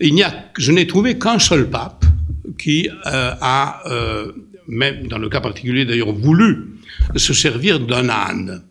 [0.00, 2.04] Il n'y a, je n'ai trouvé qu'un seul pape
[2.58, 4.32] qui euh, a, euh,
[4.68, 6.74] même dans le cas particulier d'ailleurs, voulu
[7.16, 8.62] se servir d'un âne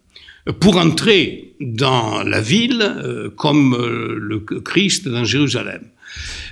[0.60, 5.82] pour entrer dans la ville euh, comme le Christ dans Jérusalem.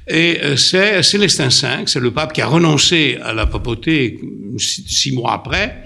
[0.07, 4.19] Et euh, c'est Célestin V, c'est le pape qui a renoncé à la papauté
[4.57, 5.83] six, mois après.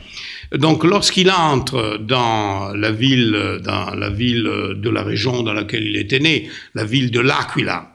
[0.53, 4.43] Donc, lorsqu'il entre dans la ville, dans la ville
[4.75, 7.91] de la région dans laquelle il était né, la ville de l'Aquila,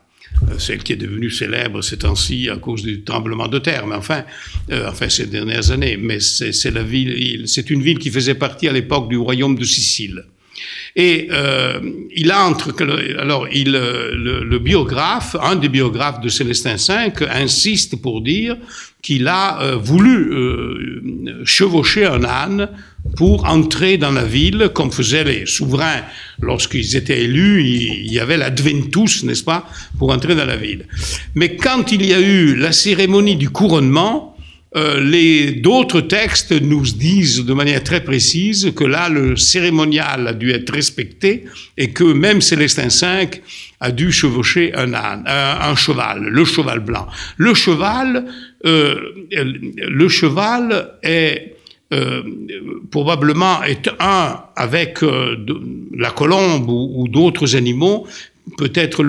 [0.50, 3.94] euh, celle qui est devenue célèbre ces temps-ci à cause du tremblement de terre, mais
[3.94, 4.24] enfin,
[4.70, 5.96] euh, enfin ces dernières années.
[5.96, 9.64] Mais c'est la ville, c'est une ville qui faisait partie à l'époque du royaume de
[9.64, 10.24] Sicile.
[10.94, 11.80] Et euh,
[12.14, 12.74] il entre,
[13.18, 18.56] alors il, euh, le, le, biographe, un des biographes de Célestin V, insiste pour dire
[19.06, 22.68] qu'il a euh, voulu euh, chevaucher un âne
[23.16, 26.02] pour entrer dans la ville, comme faisaient les souverains
[26.40, 30.86] lorsqu'ils étaient élus, il y avait l'adventus, n'est-ce pas, pour entrer dans la ville.
[31.36, 34.35] Mais quand il y a eu la cérémonie du couronnement,
[34.76, 40.50] les d'autres textes nous disent de manière très précise que là le cérémonial a dû
[40.50, 41.44] être respecté
[41.78, 43.40] et que même Célestin V
[43.80, 47.06] a dû chevaucher un âne, un, cheval, le cheval blanc.
[47.36, 48.26] Le cheval,
[48.64, 51.56] euh, le cheval est
[51.92, 52.22] euh,
[52.90, 55.36] probablement est un avec euh,
[55.96, 58.06] la colombe ou d'autres animaux
[58.56, 59.02] peut-être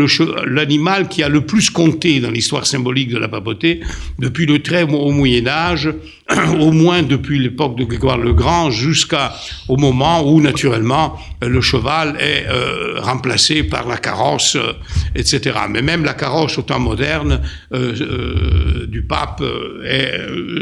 [0.45, 3.81] l'animal qui a le plus compté dans l'histoire symbolique de la papauté
[4.17, 5.93] depuis le très haut Moyen Âge,
[6.59, 12.47] au moins depuis l'époque de Grégoire le Grand jusqu'au moment où naturellement le cheval est
[12.49, 14.73] euh, remplacé par la carrosse, euh,
[15.15, 15.55] etc.
[15.69, 17.41] Mais même la carrosse au temps moderne
[17.73, 19.43] euh, du pape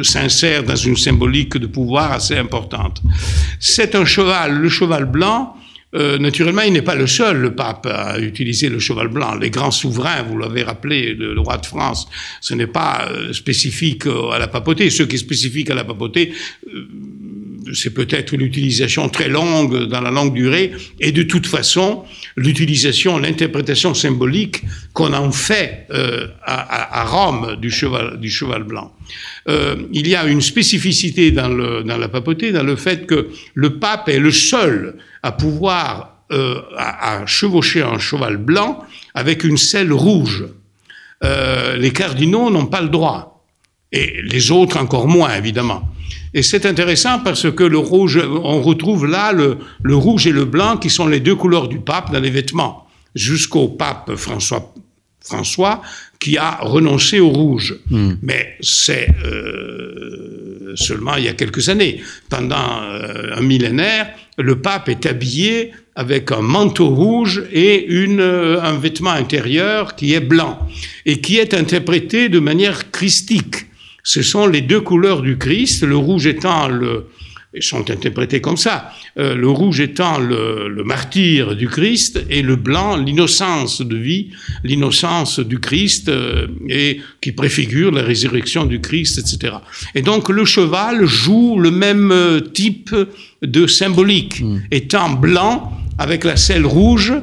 [0.04, 3.02] s'insère dans une symbolique de pouvoir assez importante.
[3.60, 5.56] C'est un cheval, le cheval blanc,
[5.96, 9.36] euh, naturellement, il n'est pas le seul, le pape, à utiliser le cheval blanc.
[9.36, 12.08] Les grands souverains, vous l'avez rappelé, le, roi de France,
[12.42, 14.90] ce n'est pas euh, spécifique euh, à la papauté.
[14.90, 16.34] Ce qui est spécifique à la papauté,
[17.74, 22.04] c'est peut-être l'utilisation très longue dans la longue durée, et de toute façon,
[22.36, 25.88] l'utilisation, l'interprétation symbolique qu'on en fait
[26.44, 28.94] à, à, Rome du cheval, du cheval blanc.
[29.48, 34.20] il y a une spécificité dans, la papauté, dans le fait que le pape est
[34.20, 40.46] le seul à pouvoir euh, à, chevaucher un cheval blanc avec une selle rouge.
[41.24, 43.46] Euh, les cardinaux n'ont pas le droit,
[43.92, 45.88] et les autres encore moins, évidemment.
[46.34, 50.46] Et c'est intéressant parce que le rouge, on retrouve là le, le, rouge et le
[50.46, 54.74] blanc qui sont les deux couleurs du pape dans les vêtements, jusqu'au pape François,
[55.22, 55.82] François
[56.20, 57.76] qui a renoncé au rouge.
[57.90, 58.14] Hmm.
[58.22, 62.02] Mais c'est euh, seulement il y a quelques années.
[62.30, 68.78] Pendant euh, un millénaire, le pape est habillé avec un manteau rouge et une, un
[68.78, 70.68] vêtement intérieur qui est blanc
[71.06, 73.68] et qui est interprété de manière christique.
[74.06, 77.08] Ce sont les deux couleurs du Christ, le rouge étant le,
[77.60, 78.92] sont interprétés comme ça.
[79.18, 84.30] Euh, le rouge étant le, le, martyr du Christ et le blanc l'innocence de vie,
[84.64, 89.56] l'innocence du Christ euh, et qui préfigure la résurrection du Christ, etc.
[89.96, 92.96] Et donc le cheval joue le même euh, type
[93.42, 94.60] de symbolique, mm.
[94.72, 97.14] étant blanc avec la selle rouge.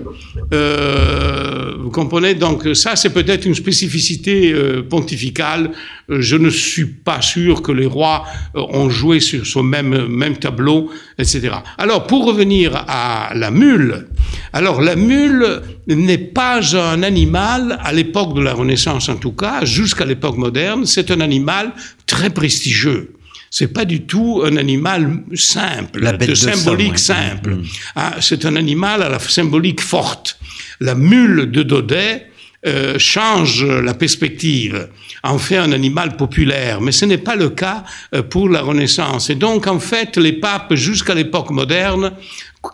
[0.53, 2.35] Euh, vous comprenez?
[2.35, 5.73] Donc ça, c'est peut-être une spécificité euh, pontificale.
[6.09, 8.25] Je ne suis pas sûr que les rois
[8.57, 11.51] euh, ont joué sur ce même, même tableau, etc.
[11.79, 14.07] Alors, pour revenir à la mule,
[14.53, 19.65] alors la mule n'est pas un animal, à l'époque de la Renaissance en tout cas,
[19.65, 21.73] jusqu'à l'époque moderne, c'est un animal
[22.07, 23.12] très prestigieux
[23.53, 27.29] c'est pas du tout un animal simple, la bête de, de symbolique somme, ouais.
[27.29, 27.51] simple.
[27.51, 27.65] Mmh.
[27.95, 30.39] Ah, c'est un animal à la symbolique forte.
[30.81, 32.29] La mule de Daudet
[32.65, 34.89] euh, change la perspective,
[35.23, 37.85] en fait un animal populaire, mais ce n'est pas le cas
[38.15, 39.29] euh, pour la Renaissance.
[39.29, 42.13] Et donc, en fait, les papes, jusqu'à l'époque moderne,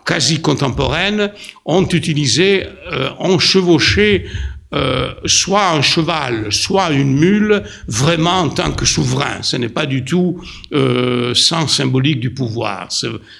[0.05, 1.29] quasi contemporaine,
[1.65, 4.27] ont utilisé, euh, ont chevauché
[4.71, 9.41] euh, soit un cheval, soit une mule, vraiment en tant que souverain.
[9.41, 12.89] Ce n'est pas du tout euh, sans symbolique du pouvoir.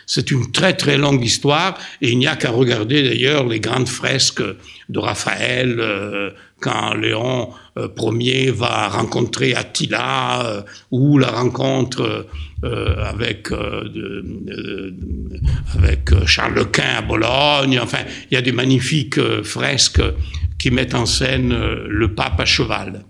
[0.08, 3.90] C'est une très très longue histoire et il n'y a qu'à regarder d'ailleurs les grandes
[3.90, 4.42] fresques
[4.90, 7.50] de Raphaël euh, quand Léon
[7.98, 12.28] Ier va rencontrer Attila ou la rencontre
[12.64, 14.94] avec, de, de,
[15.78, 17.80] avec Charles Quint à Bologne.
[17.82, 20.02] Enfin, il y a des magnifiques fresques
[20.60, 23.06] qui mettent en scène euh, le pape à cheval.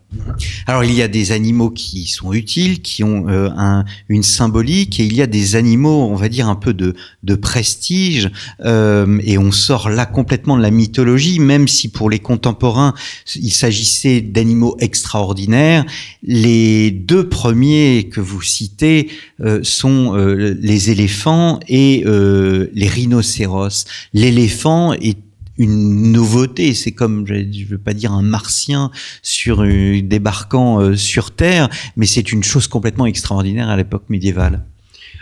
[0.65, 4.99] Alors il y a des animaux qui sont utiles, qui ont euh, un, une symbolique,
[4.99, 6.95] et il y a des animaux, on va dire un peu de,
[7.35, 8.29] prestige,
[8.65, 12.93] euh, et on sort là complètement de la mythologie, même si pour les contemporains
[13.35, 15.85] il s'agissait d'animaux extraordinaires.
[16.23, 19.09] Les deux premiers que vous citez
[19.41, 23.85] euh, sont les éléphants et les rhinocéros.
[24.13, 25.17] L'éléphant est
[25.59, 26.73] une nouveauté.
[26.73, 28.89] C'est comme, je ne veux pas dire un martien
[29.21, 34.65] sur euh, débarquant euh, sur Terre, mais c'est une chose complètement extraordinaire à l'époque médiévale.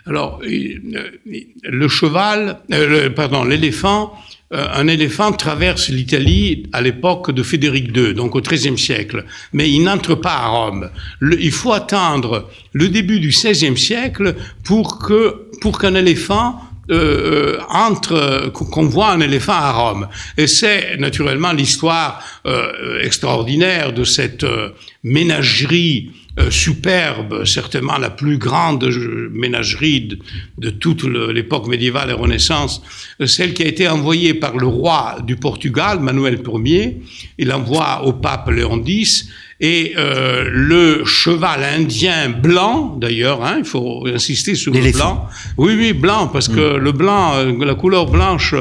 [0.06, 4.14] Alors, le cheval, euh, le, pardon, l'éléphant,
[4.50, 9.84] un éléphant traverse l'Italie à l'époque de Frédéric II, donc au XIIIe siècle, mais il
[9.84, 10.90] n'entre pas à Rome.
[11.22, 18.50] Il faut attendre le début du XVIe siècle pour que pour qu'un éléphant euh, entre
[18.54, 20.08] qu'on voit un éléphant à Rome.
[20.38, 24.70] Et c'est naturellement l'histoire euh, extraordinaire de cette euh,
[25.04, 28.88] ménagerie euh, superbe, certainement la plus grande
[29.32, 30.20] ménagerie
[30.60, 32.84] de, toute l'époque médiévale et Renaissance,
[33.20, 37.02] euh, celle qui a été envoyée par le roi du Portugal, Manuel Ier.
[37.40, 43.66] Il envoie au pape Léon X et euh, le cheval indien blanc, d'ailleurs, hein, il
[43.66, 45.28] faut insister sur le blanc.
[45.58, 46.78] Oui, oui, blanc, parce que mmh.
[46.78, 48.54] le blanc, euh, la couleur blanche,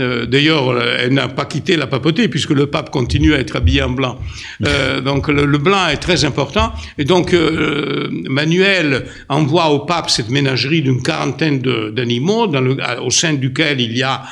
[0.00, 3.82] euh, d'ailleurs, elle n'a pas quitté la papauté, puisque le pape continue à être habillé
[3.82, 4.18] en blanc.
[4.66, 6.72] Euh, donc le, le, blanc est très important.
[6.98, 12.48] Et donc euh, Manuel envoie au pape cette ménagerie d'une quarantaine d'animaux,
[13.00, 14.24] au sein duquel il y a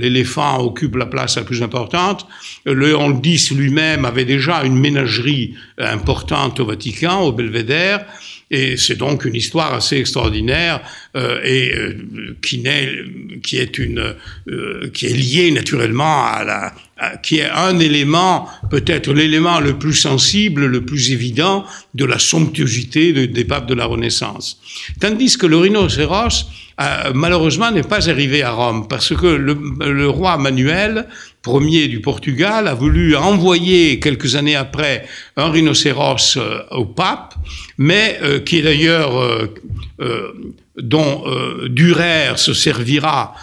[0.00, 2.26] l'éléphant occupe la place la plus importante.
[2.64, 8.06] Léon X lui-même avait déjà une ménagerie importante au Vatican, au Belvédère.
[8.50, 10.80] Et c'est donc une histoire assez extraordinaire
[11.16, 12.90] euh, et euh, qui, naît,
[13.44, 14.14] qui est une,
[14.48, 19.78] euh, qui est liée naturellement à la, à, qui est un élément, peut-être l'élément le
[19.78, 24.60] plus sensible, le plus évident de la somptuosité de, des papes de la Renaissance.
[24.98, 26.46] Tandis que le rhinocéros,
[26.80, 31.06] euh, malheureusement, n'est pas arrivé à Rome parce que le, le roi Manuel
[31.46, 37.34] Ier du Portugal a voulu envoyer quelques années après un rhinocéros euh, au pape,
[37.78, 39.46] mais euh, qui est d'ailleurs euh,
[40.00, 40.32] euh
[40.76, 43.34] dont euh, Durer se servira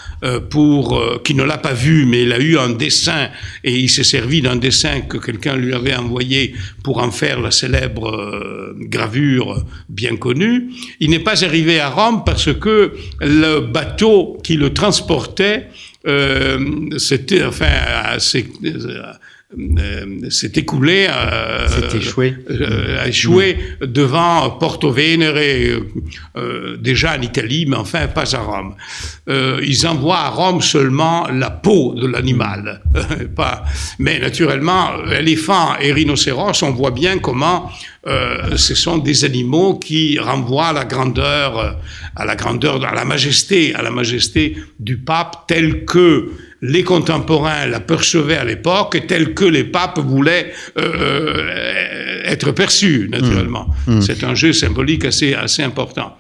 [0.50, 3.30] pour, qui ne l'a pas vu, mais il a eu un dessin
[3.64, 7.52] et il s'est servi d'un dessin que quelqu'un lui avait envoyé pour en faire la
[7.52, 10.72] célèbre gravure bien connue.
[11.00, 15.68] Il n'est pas arrivé à Rome parce que le bateau qui le transportait,
[16.98, 18.20] c'était, enfin, euh,
[20.30, 25.82] s'est écoulé, euh, échoué, euh, a échoué devant Porto Venere,
[26.80, 28.76] déjà en Italie, mais enfin pas à Rome.
[29.28, 32.82] ils envoient à Rome seulement la peau de l'animal,
[33.36, 33.64] pas.
[34.00, 37.72] Mais naturellement, éléphants et rhinocéros, on voit bien comment
[38.06, 41.78] ce sont des animaux qui renvoient à la grandeur,
[42.16, 46.32] à la grandeur, à la majesté, à la majesté du pape tel que
[46.62, 53.68] les contemporains l'apercevaient à l'époque tel que les papes voulaient euh, être perçus, naturellement.
[53.86, 53.98] Mmh.
[53.98, 54.02] Mmh.
[54.02, 56.18] C'est un jeu symbolique assez, assez important.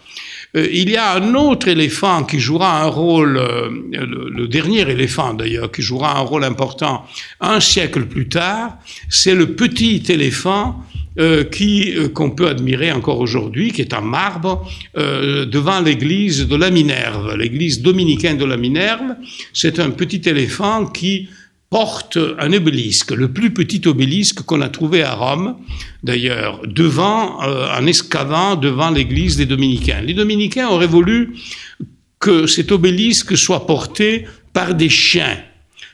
[0.55, 4.89] Euh, il y a un autre éléphant qui jouera un rôle, euh, le, le, dernier
[4.89, 7.05] éléphant d'ailleurs, qui jouera un rôle important
[7.41, 8.77] un siècle plus tard,
[9.09, 10.83] c'est le petit éléphant
[11.19, 16.47] euh, qui euh, qu'on peut admirer encore aujourd'hui, qui est en marbre euh, devant l'église
[16.47, 19.15] de la Minerve, l'église dominicaine de la Minerve.
[19.51, 21.29] C'est un petit éléphant qui
[21.71, 25.57] porte un obélisque, le plus petit obélisque qu'on a trouvé à Rome,
[26.03, 30.01] d'ailleurs, devant, en escavant devant l'église des dominicains.
[30.01, 31.33] Les dominicains auraient voulu
[32.19, 35.37] que cet obélisque soit porté par des chiens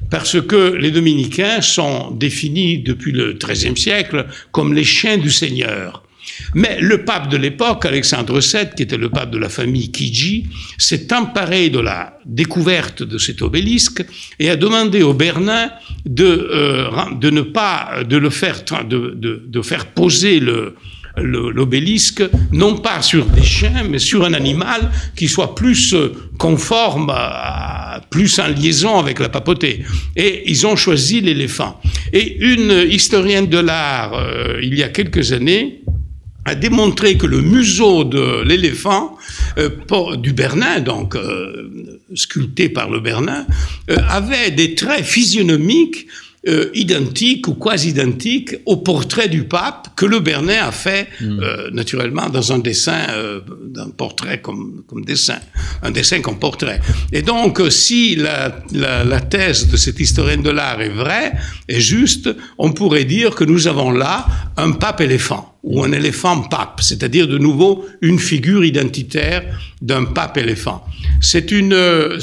[0.10, 6.04] parce que les dominicains sont définis depuis le XIIIe siècle comme les chiens du Seigneur.
[6.56, 10.48] Mais le pape de l'époque, Alexandre VII, qui était le pape de la famille Kiji,
[10.78, 14.04] s'est emparé de la découverte de cet obélisque
[14.40, 15.70] et a demandé au Bernin
[16.06, 20.76] de, euh, ne pas de le faire de, de faire poser le,
[21.18, 27.12] l'obélisque, non pas sur des chiens, mais sur un animal qui soit plus euh, conforme,
[27.14, 29.84] à, plus en liaison avec la papauté.
[30.16, 31.80] Et ils ont choisi l'éléphant.
[32.12, 35.82] Et une historienne de l'art, euh, il y a quelques années,
[36.46, 39.16] a démontré que le museau de l'éléphant
[39.58, 39.70] euh,
[40.18, 41.16] du Bernin, donc
[42.16, 43.46] sculpté par le Bernin,
[43.88, 46.08] avait des traits physionomiques
[46.46, 51.40] euh, identique ou quasi identique au portrait du pape que le Bernet a fait hmm.
[51.42, 55.40] euh, naturellement dans un dessin, euh, d'un portrait comme, comme dessin,
[55.82, 56.82] un dessin comme portrait.
[57.14, 61.32] Et donc, si la, la, la thèse de cet historien de l'art est vraie,
[61.70, 64.26] est juste, on pourrait dire que nous avons là
[64.58, 69.46] un pape éléphant ou un éléphant pape, c'est-à-dire de nouveau une figure identitaire
[69.82, 70.84] d'un pape éléphant.
[71.22, 72.20] C'est une,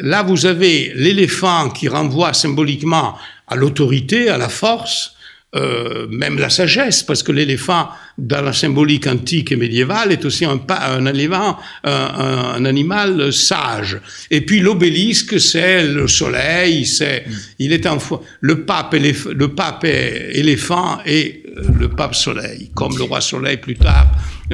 [0.00, 5.14] Là, vous avez l'éléphant qui renvoie symboliquement à l'autorité, à la force,
[5.56, 7.88] euh, même la sagesse, parce que l'éléphant,
[8.18, 13.98] dans la symbolique antique et médiévale, est aussi un, un, élément, un, un, animal sage.
[14.30, 17.24] Et puis l'obélisque, c'est le soleil, c'est,
[17.58, 17.96] il est en
[18.40, 21.44] le pape, le pape est éléphant et
[21.78, 24.06] le pape soleil, comme le roi soleil plus tard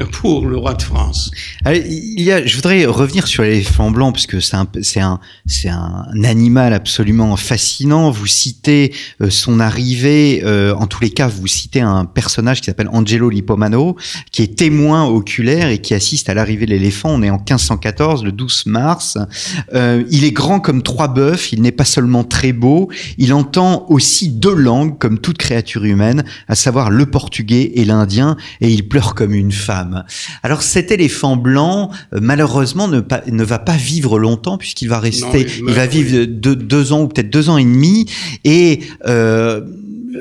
[0.03, 1.31] pour le roi de France.
[1.65, 5.19] il y a, je voudrais revenir sur l'éléphant blanc parce que c'est un, c'est un,
[5.45, 8.11] c'est un animal absolument fascinant.
[8.11, 12.65] Vous citez euh, son arrivée, euh, en tous les cas, vous citez un personnage qui
[12.65, 13.95] s'appelle Angelo Lipomano,
[14.31, 17.09] qui est témoin oculaire et qui assiste à l'arrivée de l'éléphant.
[17.09, 19.17] On est en 1514, le 12 mars.
[19.73, 21.51] Euh, il est grand comme trois bœufs.
[21.53, 22.89] Il n'est pas seulement très beau.
[23.17, 28.35] Il entend aussi deux langues comme toute créature humaine, à savoir le portugais et l'indien,
[28.61, 29.84] et il pleure comme une femme.
[30.43, 35.47] Alors cet éléphant blanc, euh, malheureusement, ne, ne, va pas vivre longtemps puisqu'il va rester,
[35.59, 38.05] il, va vivre deux, ans ou peut-être deux ans et demi,
[38.43, 39.61] et euh,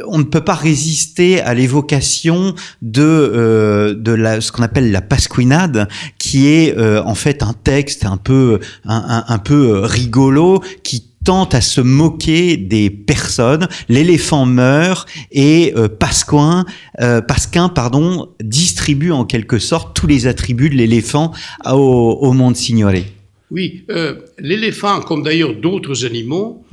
[0.08, 5.02] on ne peut pas résister à l'évocation de euh, de la, ce qu'on appelle la
[5.02, 5.88] pasquinade,
[6.18, 11.60] qui est en fait un texte un peu un, un peu rigolo qui tente à
[11.60, 13.66] se moquer des personnes.
[13.88, 16.64] L'éléphant meurt et euh, Pasquin,
[17.00, 21.32] euh, Pasquin pardon, distribue en quelque sorte tous les attributs de l'éléphant
[21.66, 23.06] au, monde signoré.
[23.50, 26.64] Oui, euh, l'éléphant, comme d'ailleurs d'autres animaux,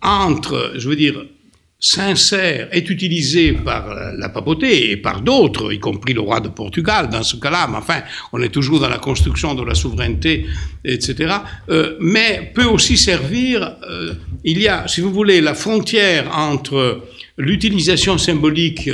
[0.00, 1.26] entre, je veux dire,
[1.78, 7.08] sincère est utilisé par la papauté et par d'autres, y compris le roi de Portugal
[7.10, 8.00] dans ce cas-là, mais enfin,
[8.32, 10.46] on est toujours dans la construction de la souveraineté,
[10.84, 11.34] etc.,
[11.68, 14.14] euh, mais peut aussi servir, euh,
[14.44, 17.02] il y a, si vous voulez, la frontière entre
[17.36, 18.88] l'utilisation symbolique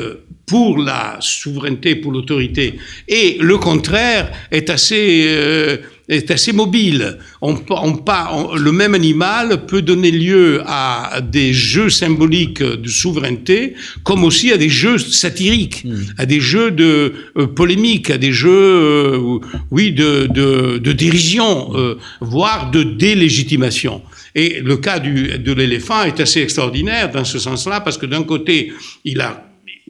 [0.45, 5.27] pour la souveraineté, pour l'autorité, et le contraire est assez...
[5.29, 5.77] Euh,
[6.13, 7.19] est assez mobile.
[7.41, 14.25] On, on, le même animal peut donner lieu à des jeux symboliques de souveraineté, comme
[14.25, 16.03] aussi à des jeux satiriques, hmm.
[16.19, 19.39] à des jeux de euh, polémique, à des jeux, euh,
[19.71, 24.03] oui, de, de, de dérision, euh, voire de délégitimation.
[24.35, 28.23] Et le cas du, de l'éléphant est assez extraordinaire dans ce sens-là, parce que d'un
[28.23, 28.73] côté,
[29.05, 29.47] il, a,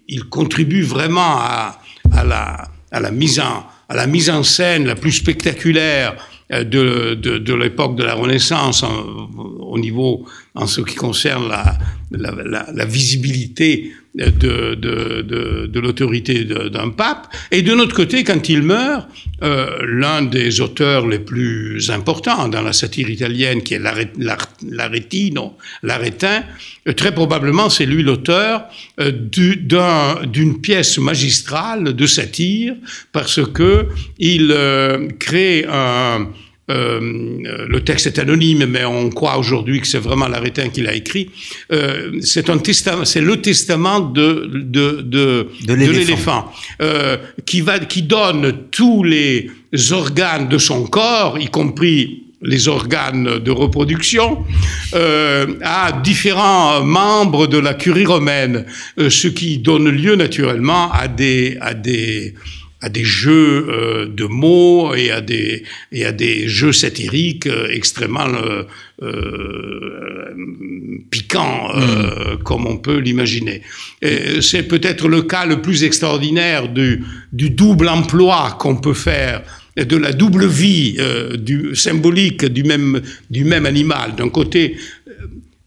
[0.08, 1.80] il contribue vraiment à,
[2.12, 3.64] à, la, à la mise en
[3.95, 6.14] la mise en scène la plus spectaculaire
[6.53, 11.78] euh, de l'époque de la Renaissance au niveau en ce qui concerne la,
[12.11, 17.28] la, la, visibilité de, de, de, de l'autorité d'un pape.
[17.50, 19.09] Et de notre côté, quand il meurt,
[19.42, 23.80] euh, l'un des auteurs les plus importants dans la satire italienne, qui est
[24.68, 26.44] l'Aretino, l'Aretin,
[26.86, 28.64] euh, très probablement c'est lui l'auteur
[29.00, 32.74] euh, d'une pièce magistrale de satire,
[33.12, 33.86] parce que
[34.18, 36.28] il euh, crée un
[36.70, 40.94] euh, le texte est anonyme, mais on croit aujourd'hui que c'est vraiment l'Arétin qui l'a
[40.94, 41.28] écrit.
[41.72, 47.80] Euh, c'est un testament, c'est le testament de de de, de l'éléphant euh, qui va
[47.80, 49.50] qui donne tous les
[49.90, 54.44] organes de son corps, y compris les organes de reproduction,
[54.94, 58.66] euh, à différents membres de la curie romaine,
[58.98, 62.34] ce qui donne lieu naturellement à des à des
[62.83, 65.62] à des jeux euh, de mots et à des
[65.93, 68.64] et à des jeux satiriques euh, extrêmement euh,
[69.03, 70.35] euh
[71.11, 72.43] piquants mm.
[72.43, 73.61] comme on peut l'imaginer.
[74.41, 79.43] C'est peut-être le cas le plus extraordinaire du, du double emploi qu'on peut faire
[79.76, 80.97] de la double vie
[81.39, 84.14] du symbolique du même du même animal.
[84.16, 84.76] D'un côté,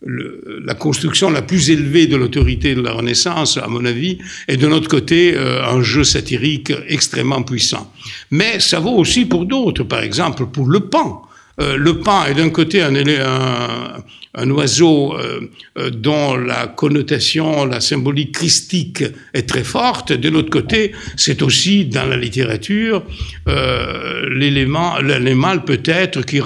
[0.06, 4.58] le, la construction la plus élevée de l'autorité de la Renaissance, à mon avis, est
[4.58, 7.92] de notre côté euh, un jeu satirique extrêmement puissant.
[8.32, 11.24] Mais ça vaut aussi pour d'autres, par exemple pour le pan.
[11.62, 14.04] Euh, le pan est d'un côté un, un,
[14.36, 19.04] un oiseau euh, euh, dont la connotation, la symbolique christique
[19.34, 20.12] est très forte.
[20.12, 23.04] De l'autre côté, c'est aussi dans la littérature
[23.48, 26.42] euh, l'élément, l'animal peut-être qui,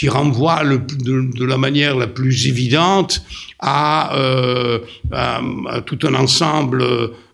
[0.00, 3.22] qui renvoie de, la manière la plus évidente
[3.58, 4.78] à, euh,
[5.12, 5.42] à,
[5.84, 6.82] tout un ensemble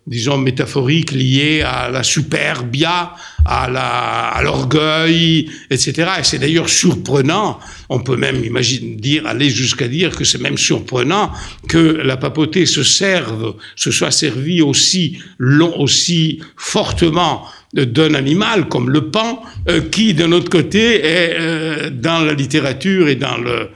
[0.09, 3.15] disons, métaphorique lié à la superbia,
[3.45, 6.11] à la, à l'orgueil, etc.
[6.19, 7.61] Et c'est d'ailleurs surprenant.
[7.89, 11.33] On peut même imaginer, dire, aller jusqu'à dire que c'est même surprenant
[11.69, 17.47] que la papauté se serve, se soit servie aussi long, aussi fortement
[17.77, 23.09] d'un animal comme le pan, euh, qui, de notre côté, est euh, dans la littérature
[23.09, 23.69] et dans le,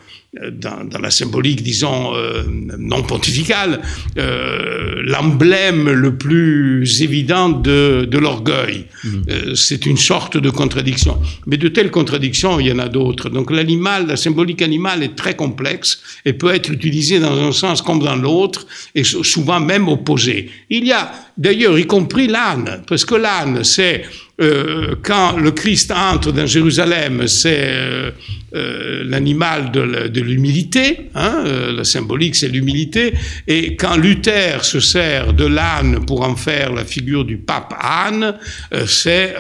[0.53, 2.45] dans, dans, la symbolique, disons, euh,
[2.79, 3.81] non pontificale,
[4.17, 8.87] euh, l'emblème le plus évident de, de l'orgueil.
[9.03, 9.09] Mmh.
[9.29, 11.19] Euh, c'est une sorte de contradiction.
[11.47, 13.29] Mais de telles contradictions, il y en a d'autres.
[13.29, 17.83] Donc l'animal, la symbolique animale est très complexe et peut être utilisée dans un sens
[17.83, 20.51] comme dans l'autre, et souvent même opposée.
[20.71, 21.11] Il y a
[21.41, 24.03] d'ailleurs, y compris l'âne, parce que l'âne, c'est
[24.41, 28.11] euh, quand le Christ entre dans Jérusalem, c'est euh,
[28.53, 33.15] euh, l'animal de l'humilité, hein, euh, la symbolique c'est l'humilité,
[33.47, 38.35] et quand Luther se sert de l'âne pour en faire la figure du pape âne,
[38.75, 39.37] euh, c'est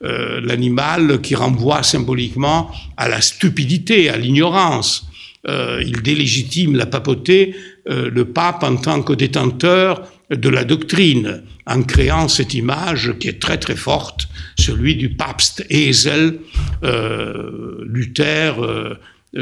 [0.00, 5.08] l'animal qui renvoie symboliquement à la stupidité, à l'ignorance.
[5.46, 12.28] il délégitime la papauté, le pape en tant que détenteur de la doctrine en créant
[12.28, 16.38] cette image qui est très très forte, celui du papst Esel.
[16.82, 18.94] Euh, Luther euh,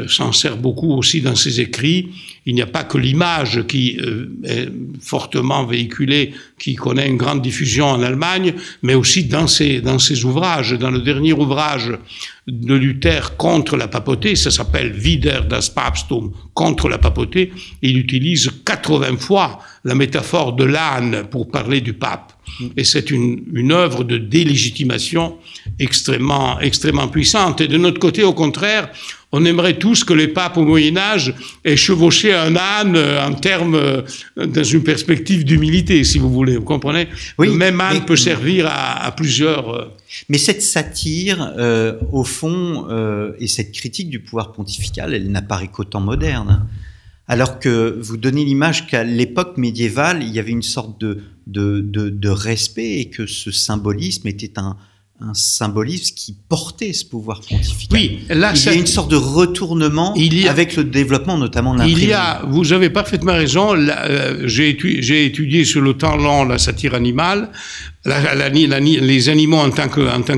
[0.07, 2.09] s'en sert beaucoup aussi dans ses écrits.
[2.45, 4.69] Il n'y a pas que l'image qui euh, est
[5.01, 10.25] fortement véhiculée, qui connaît une grande diffusion en Allemagne, mais aussi dans ses, dans ses
[10.25, 10.73] ouvrages.
[10.73, 11.91] Dans le dernier ouvrage
[12.47, 18.49] de Luther contre la papauté, ça s'appelle Wider das Papstum, contre la papauté, il utilise
[18.65, 22.33] 80 fois la métaphore de l'âne pour parler du pape.
[22.75, 25.37] Et c'est une, une œuvre de délégitimation
[25.79, 27.61] extrêmement, extrêmement puissante.
[27.61, 28.89] Et de notre côté, au contraire,
[29.31, 31.33] on aimerait tous que les papes au Moyen Âge
[31.65, 34.03] aient chevauché un âne en termes,
[34.37, 36.55] dans une perspective d'humilité, si vous voulez.
[36.55, 37.07] Vous comprenez?
[37.37, 39.91] Oui, Le même âne mais, peut servir à, à, plusieurs.
[40.29, 45.67] Mais cette satire, euh, au fond, euh, et cette critique du pouvoir pontifical, elle n'apparaît
[45.67, 46.65] qu'au temps moderne.
[47.27, 51.81] Alors que vous donnez l'image qu'à l'époque médiévale, il y avait une sorte de, de,
[51.81, 54.77] de, de respect et que ce symbolisme était un,
[55.19, 57.99] un symbolisme qui portait ce pouvoir pontifical.
[57.99, 61.79] Oui, là, il y a une sorte de retournement a, avec le développement notamment de
[61.79, 62.03] l'imprimerie.
[62.03, 66.45] Il y a, vous avez parfaitement raison, euh, j'ai étudié, étudié, sur le temps long
[66.45, 67.49] la satire animale,
[68.07, 69.87] la, la, la, les animaux en tant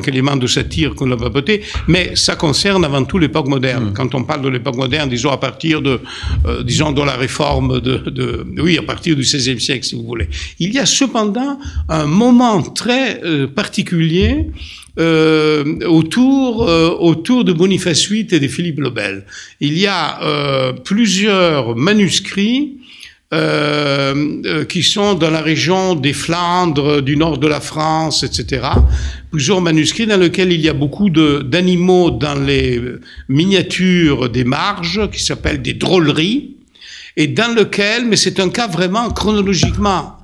[0.01, 3.91] qu'élément qu de satire qu'on a papoté, mais ça concerne avant tout l'époque moderne.
[3.91, 3.93] Mmh.
[3.93, 6.01] Quand on parle de l'époque moderne, disons à partir de,
[6.45, 10.03] euh, disons de la réforme de, de, oui, à partir du XVIe siècle, si vous
[10.03, 10.27] voulez.
[10.59, 14.47] Il y a cependant un moment très euh, particulier
[14.99, 19.25] euh, autour, euh, autour de Boniface VIII et de Philippe le Bel.
[19.61, 22.78] Il y a euh, plusieurs manuscrits
[23.31, 28.67] euh, euh, qui sont dans la région des Flandres, du nord de la France, etc.
[29.29, 32.81] Plusieurs manuscrits dans lesquels il y a beaucoup d'animaux dans les
[33.27, 36.57] miniatures des marges, qui s'appellent des drôleries.
[37.17, 40.17] et dans lequel, mais c'est un cas vraiment chronologiquement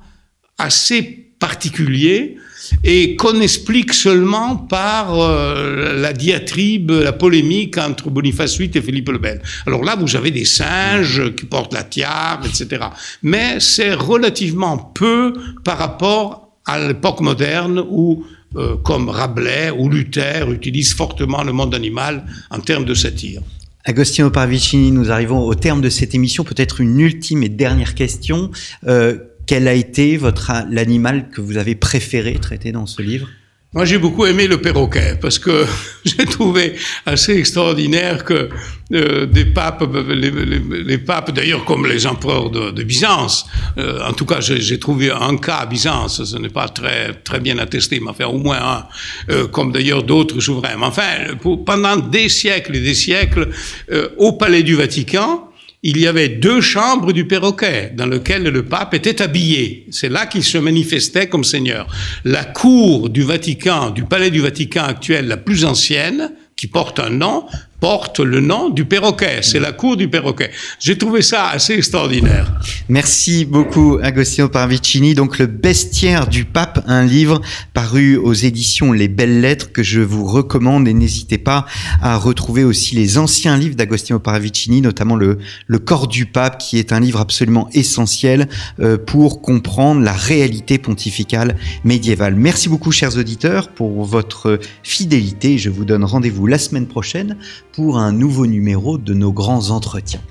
[0.58, 1.02] assez
[1.38, 2.36] particulier,
[2.84, 9.10] et qu'on explique seulement par euh, la diatribe, la polémique entre Boniface VIII et Philippe
[9.10, 9.42] le Bel.
[9.66, 12.86] Alors là, vous avez des singes qui portent la tiare, etc.
[13.22, 15.32] Mais c'est relativement peu
[15.64, 18.24] par rapport à l'époque moderne où,
[18.56, 23.42] euh, comme Rabelais ou Luther, utilisent fortement le monde animal en termes de satire.
[23.84, 26.42] Agostino Parvicini, nous arrivons au terme de cette émission.
[26.42, 28.50] Peut-être une ultime et dernière question.
[28.88, 33.28] Euh, quel a été votre l'animal que vous avez préféré traiter dans ce livre?
[33.76, 35.66] Moi, j'ai beaucoup aimé le perroquet parce que
[36.04, 38.48] j'ai trouvé assez extraordinaire que
[38.94, 44.00] euh, des papes, les, les, les papes d'ailleurs comme les empereurs de, de Byzance, euh,
[44.02, 47.58] en tout cas, j'ai trouvé un cas à Byzance, ce n'est pas très très bien
[47.58, 48.86] attesté, mais enfin au moins un,
[49.30, 50.76] euh, comme d'ailleurs d'autres souverains.
[50.78, 51.36] Mais enfin,
[51.66, 53.50] pendant des siècles et des siècles,
[53.90, 55.45] euh, au Palais du Vatican,
[55.88, 59.86] il y avait deux chambres du perroquet dans lesquelles le pape était habillé.
[59.92, 61.86] C'est là qu'il se manifestait comme seigneur.
[62.24, 67.10] La cour du Vatican, du palais du Vatican actuel, la plus ancienne, qui porte un
[67.10, 67.44] nom,
[67.80, 69.40] porte le nom du perroquet.
[69.42, 70.50] C'est la cour du perroquet.
[70.80, 72.52] J'ai trouvé ça assez extraordinaire.
[72.88, 75.14] Merci beaucoup, Agostino Parvicini.
[75.14, 77.40] Donc, Le Bestiaire du Pape, un livre
[77.74, 81.66] paru aux éditions Les Belles Lettres que je vous recommande et n'hésitez pas
[82.02, 86.78] à retrouver aussi les anciens livres d'Agostino Parvicini, notamment le, le Corps du Pape, qui
[86.78, 88.48] est un livre absolument essentiel
[88.80, 92.34] euh, pour comprendre la réalité pontificale médiévale.
[92.34, 95.58] Merci beaucoup, chers auditeurs, pour votre fidélité.
[95.58, 97.36] Je vous donne rendez-vous la semaine prochaine
[97.76, 100.22] pour un nouveau numéro de nos grands entretiens.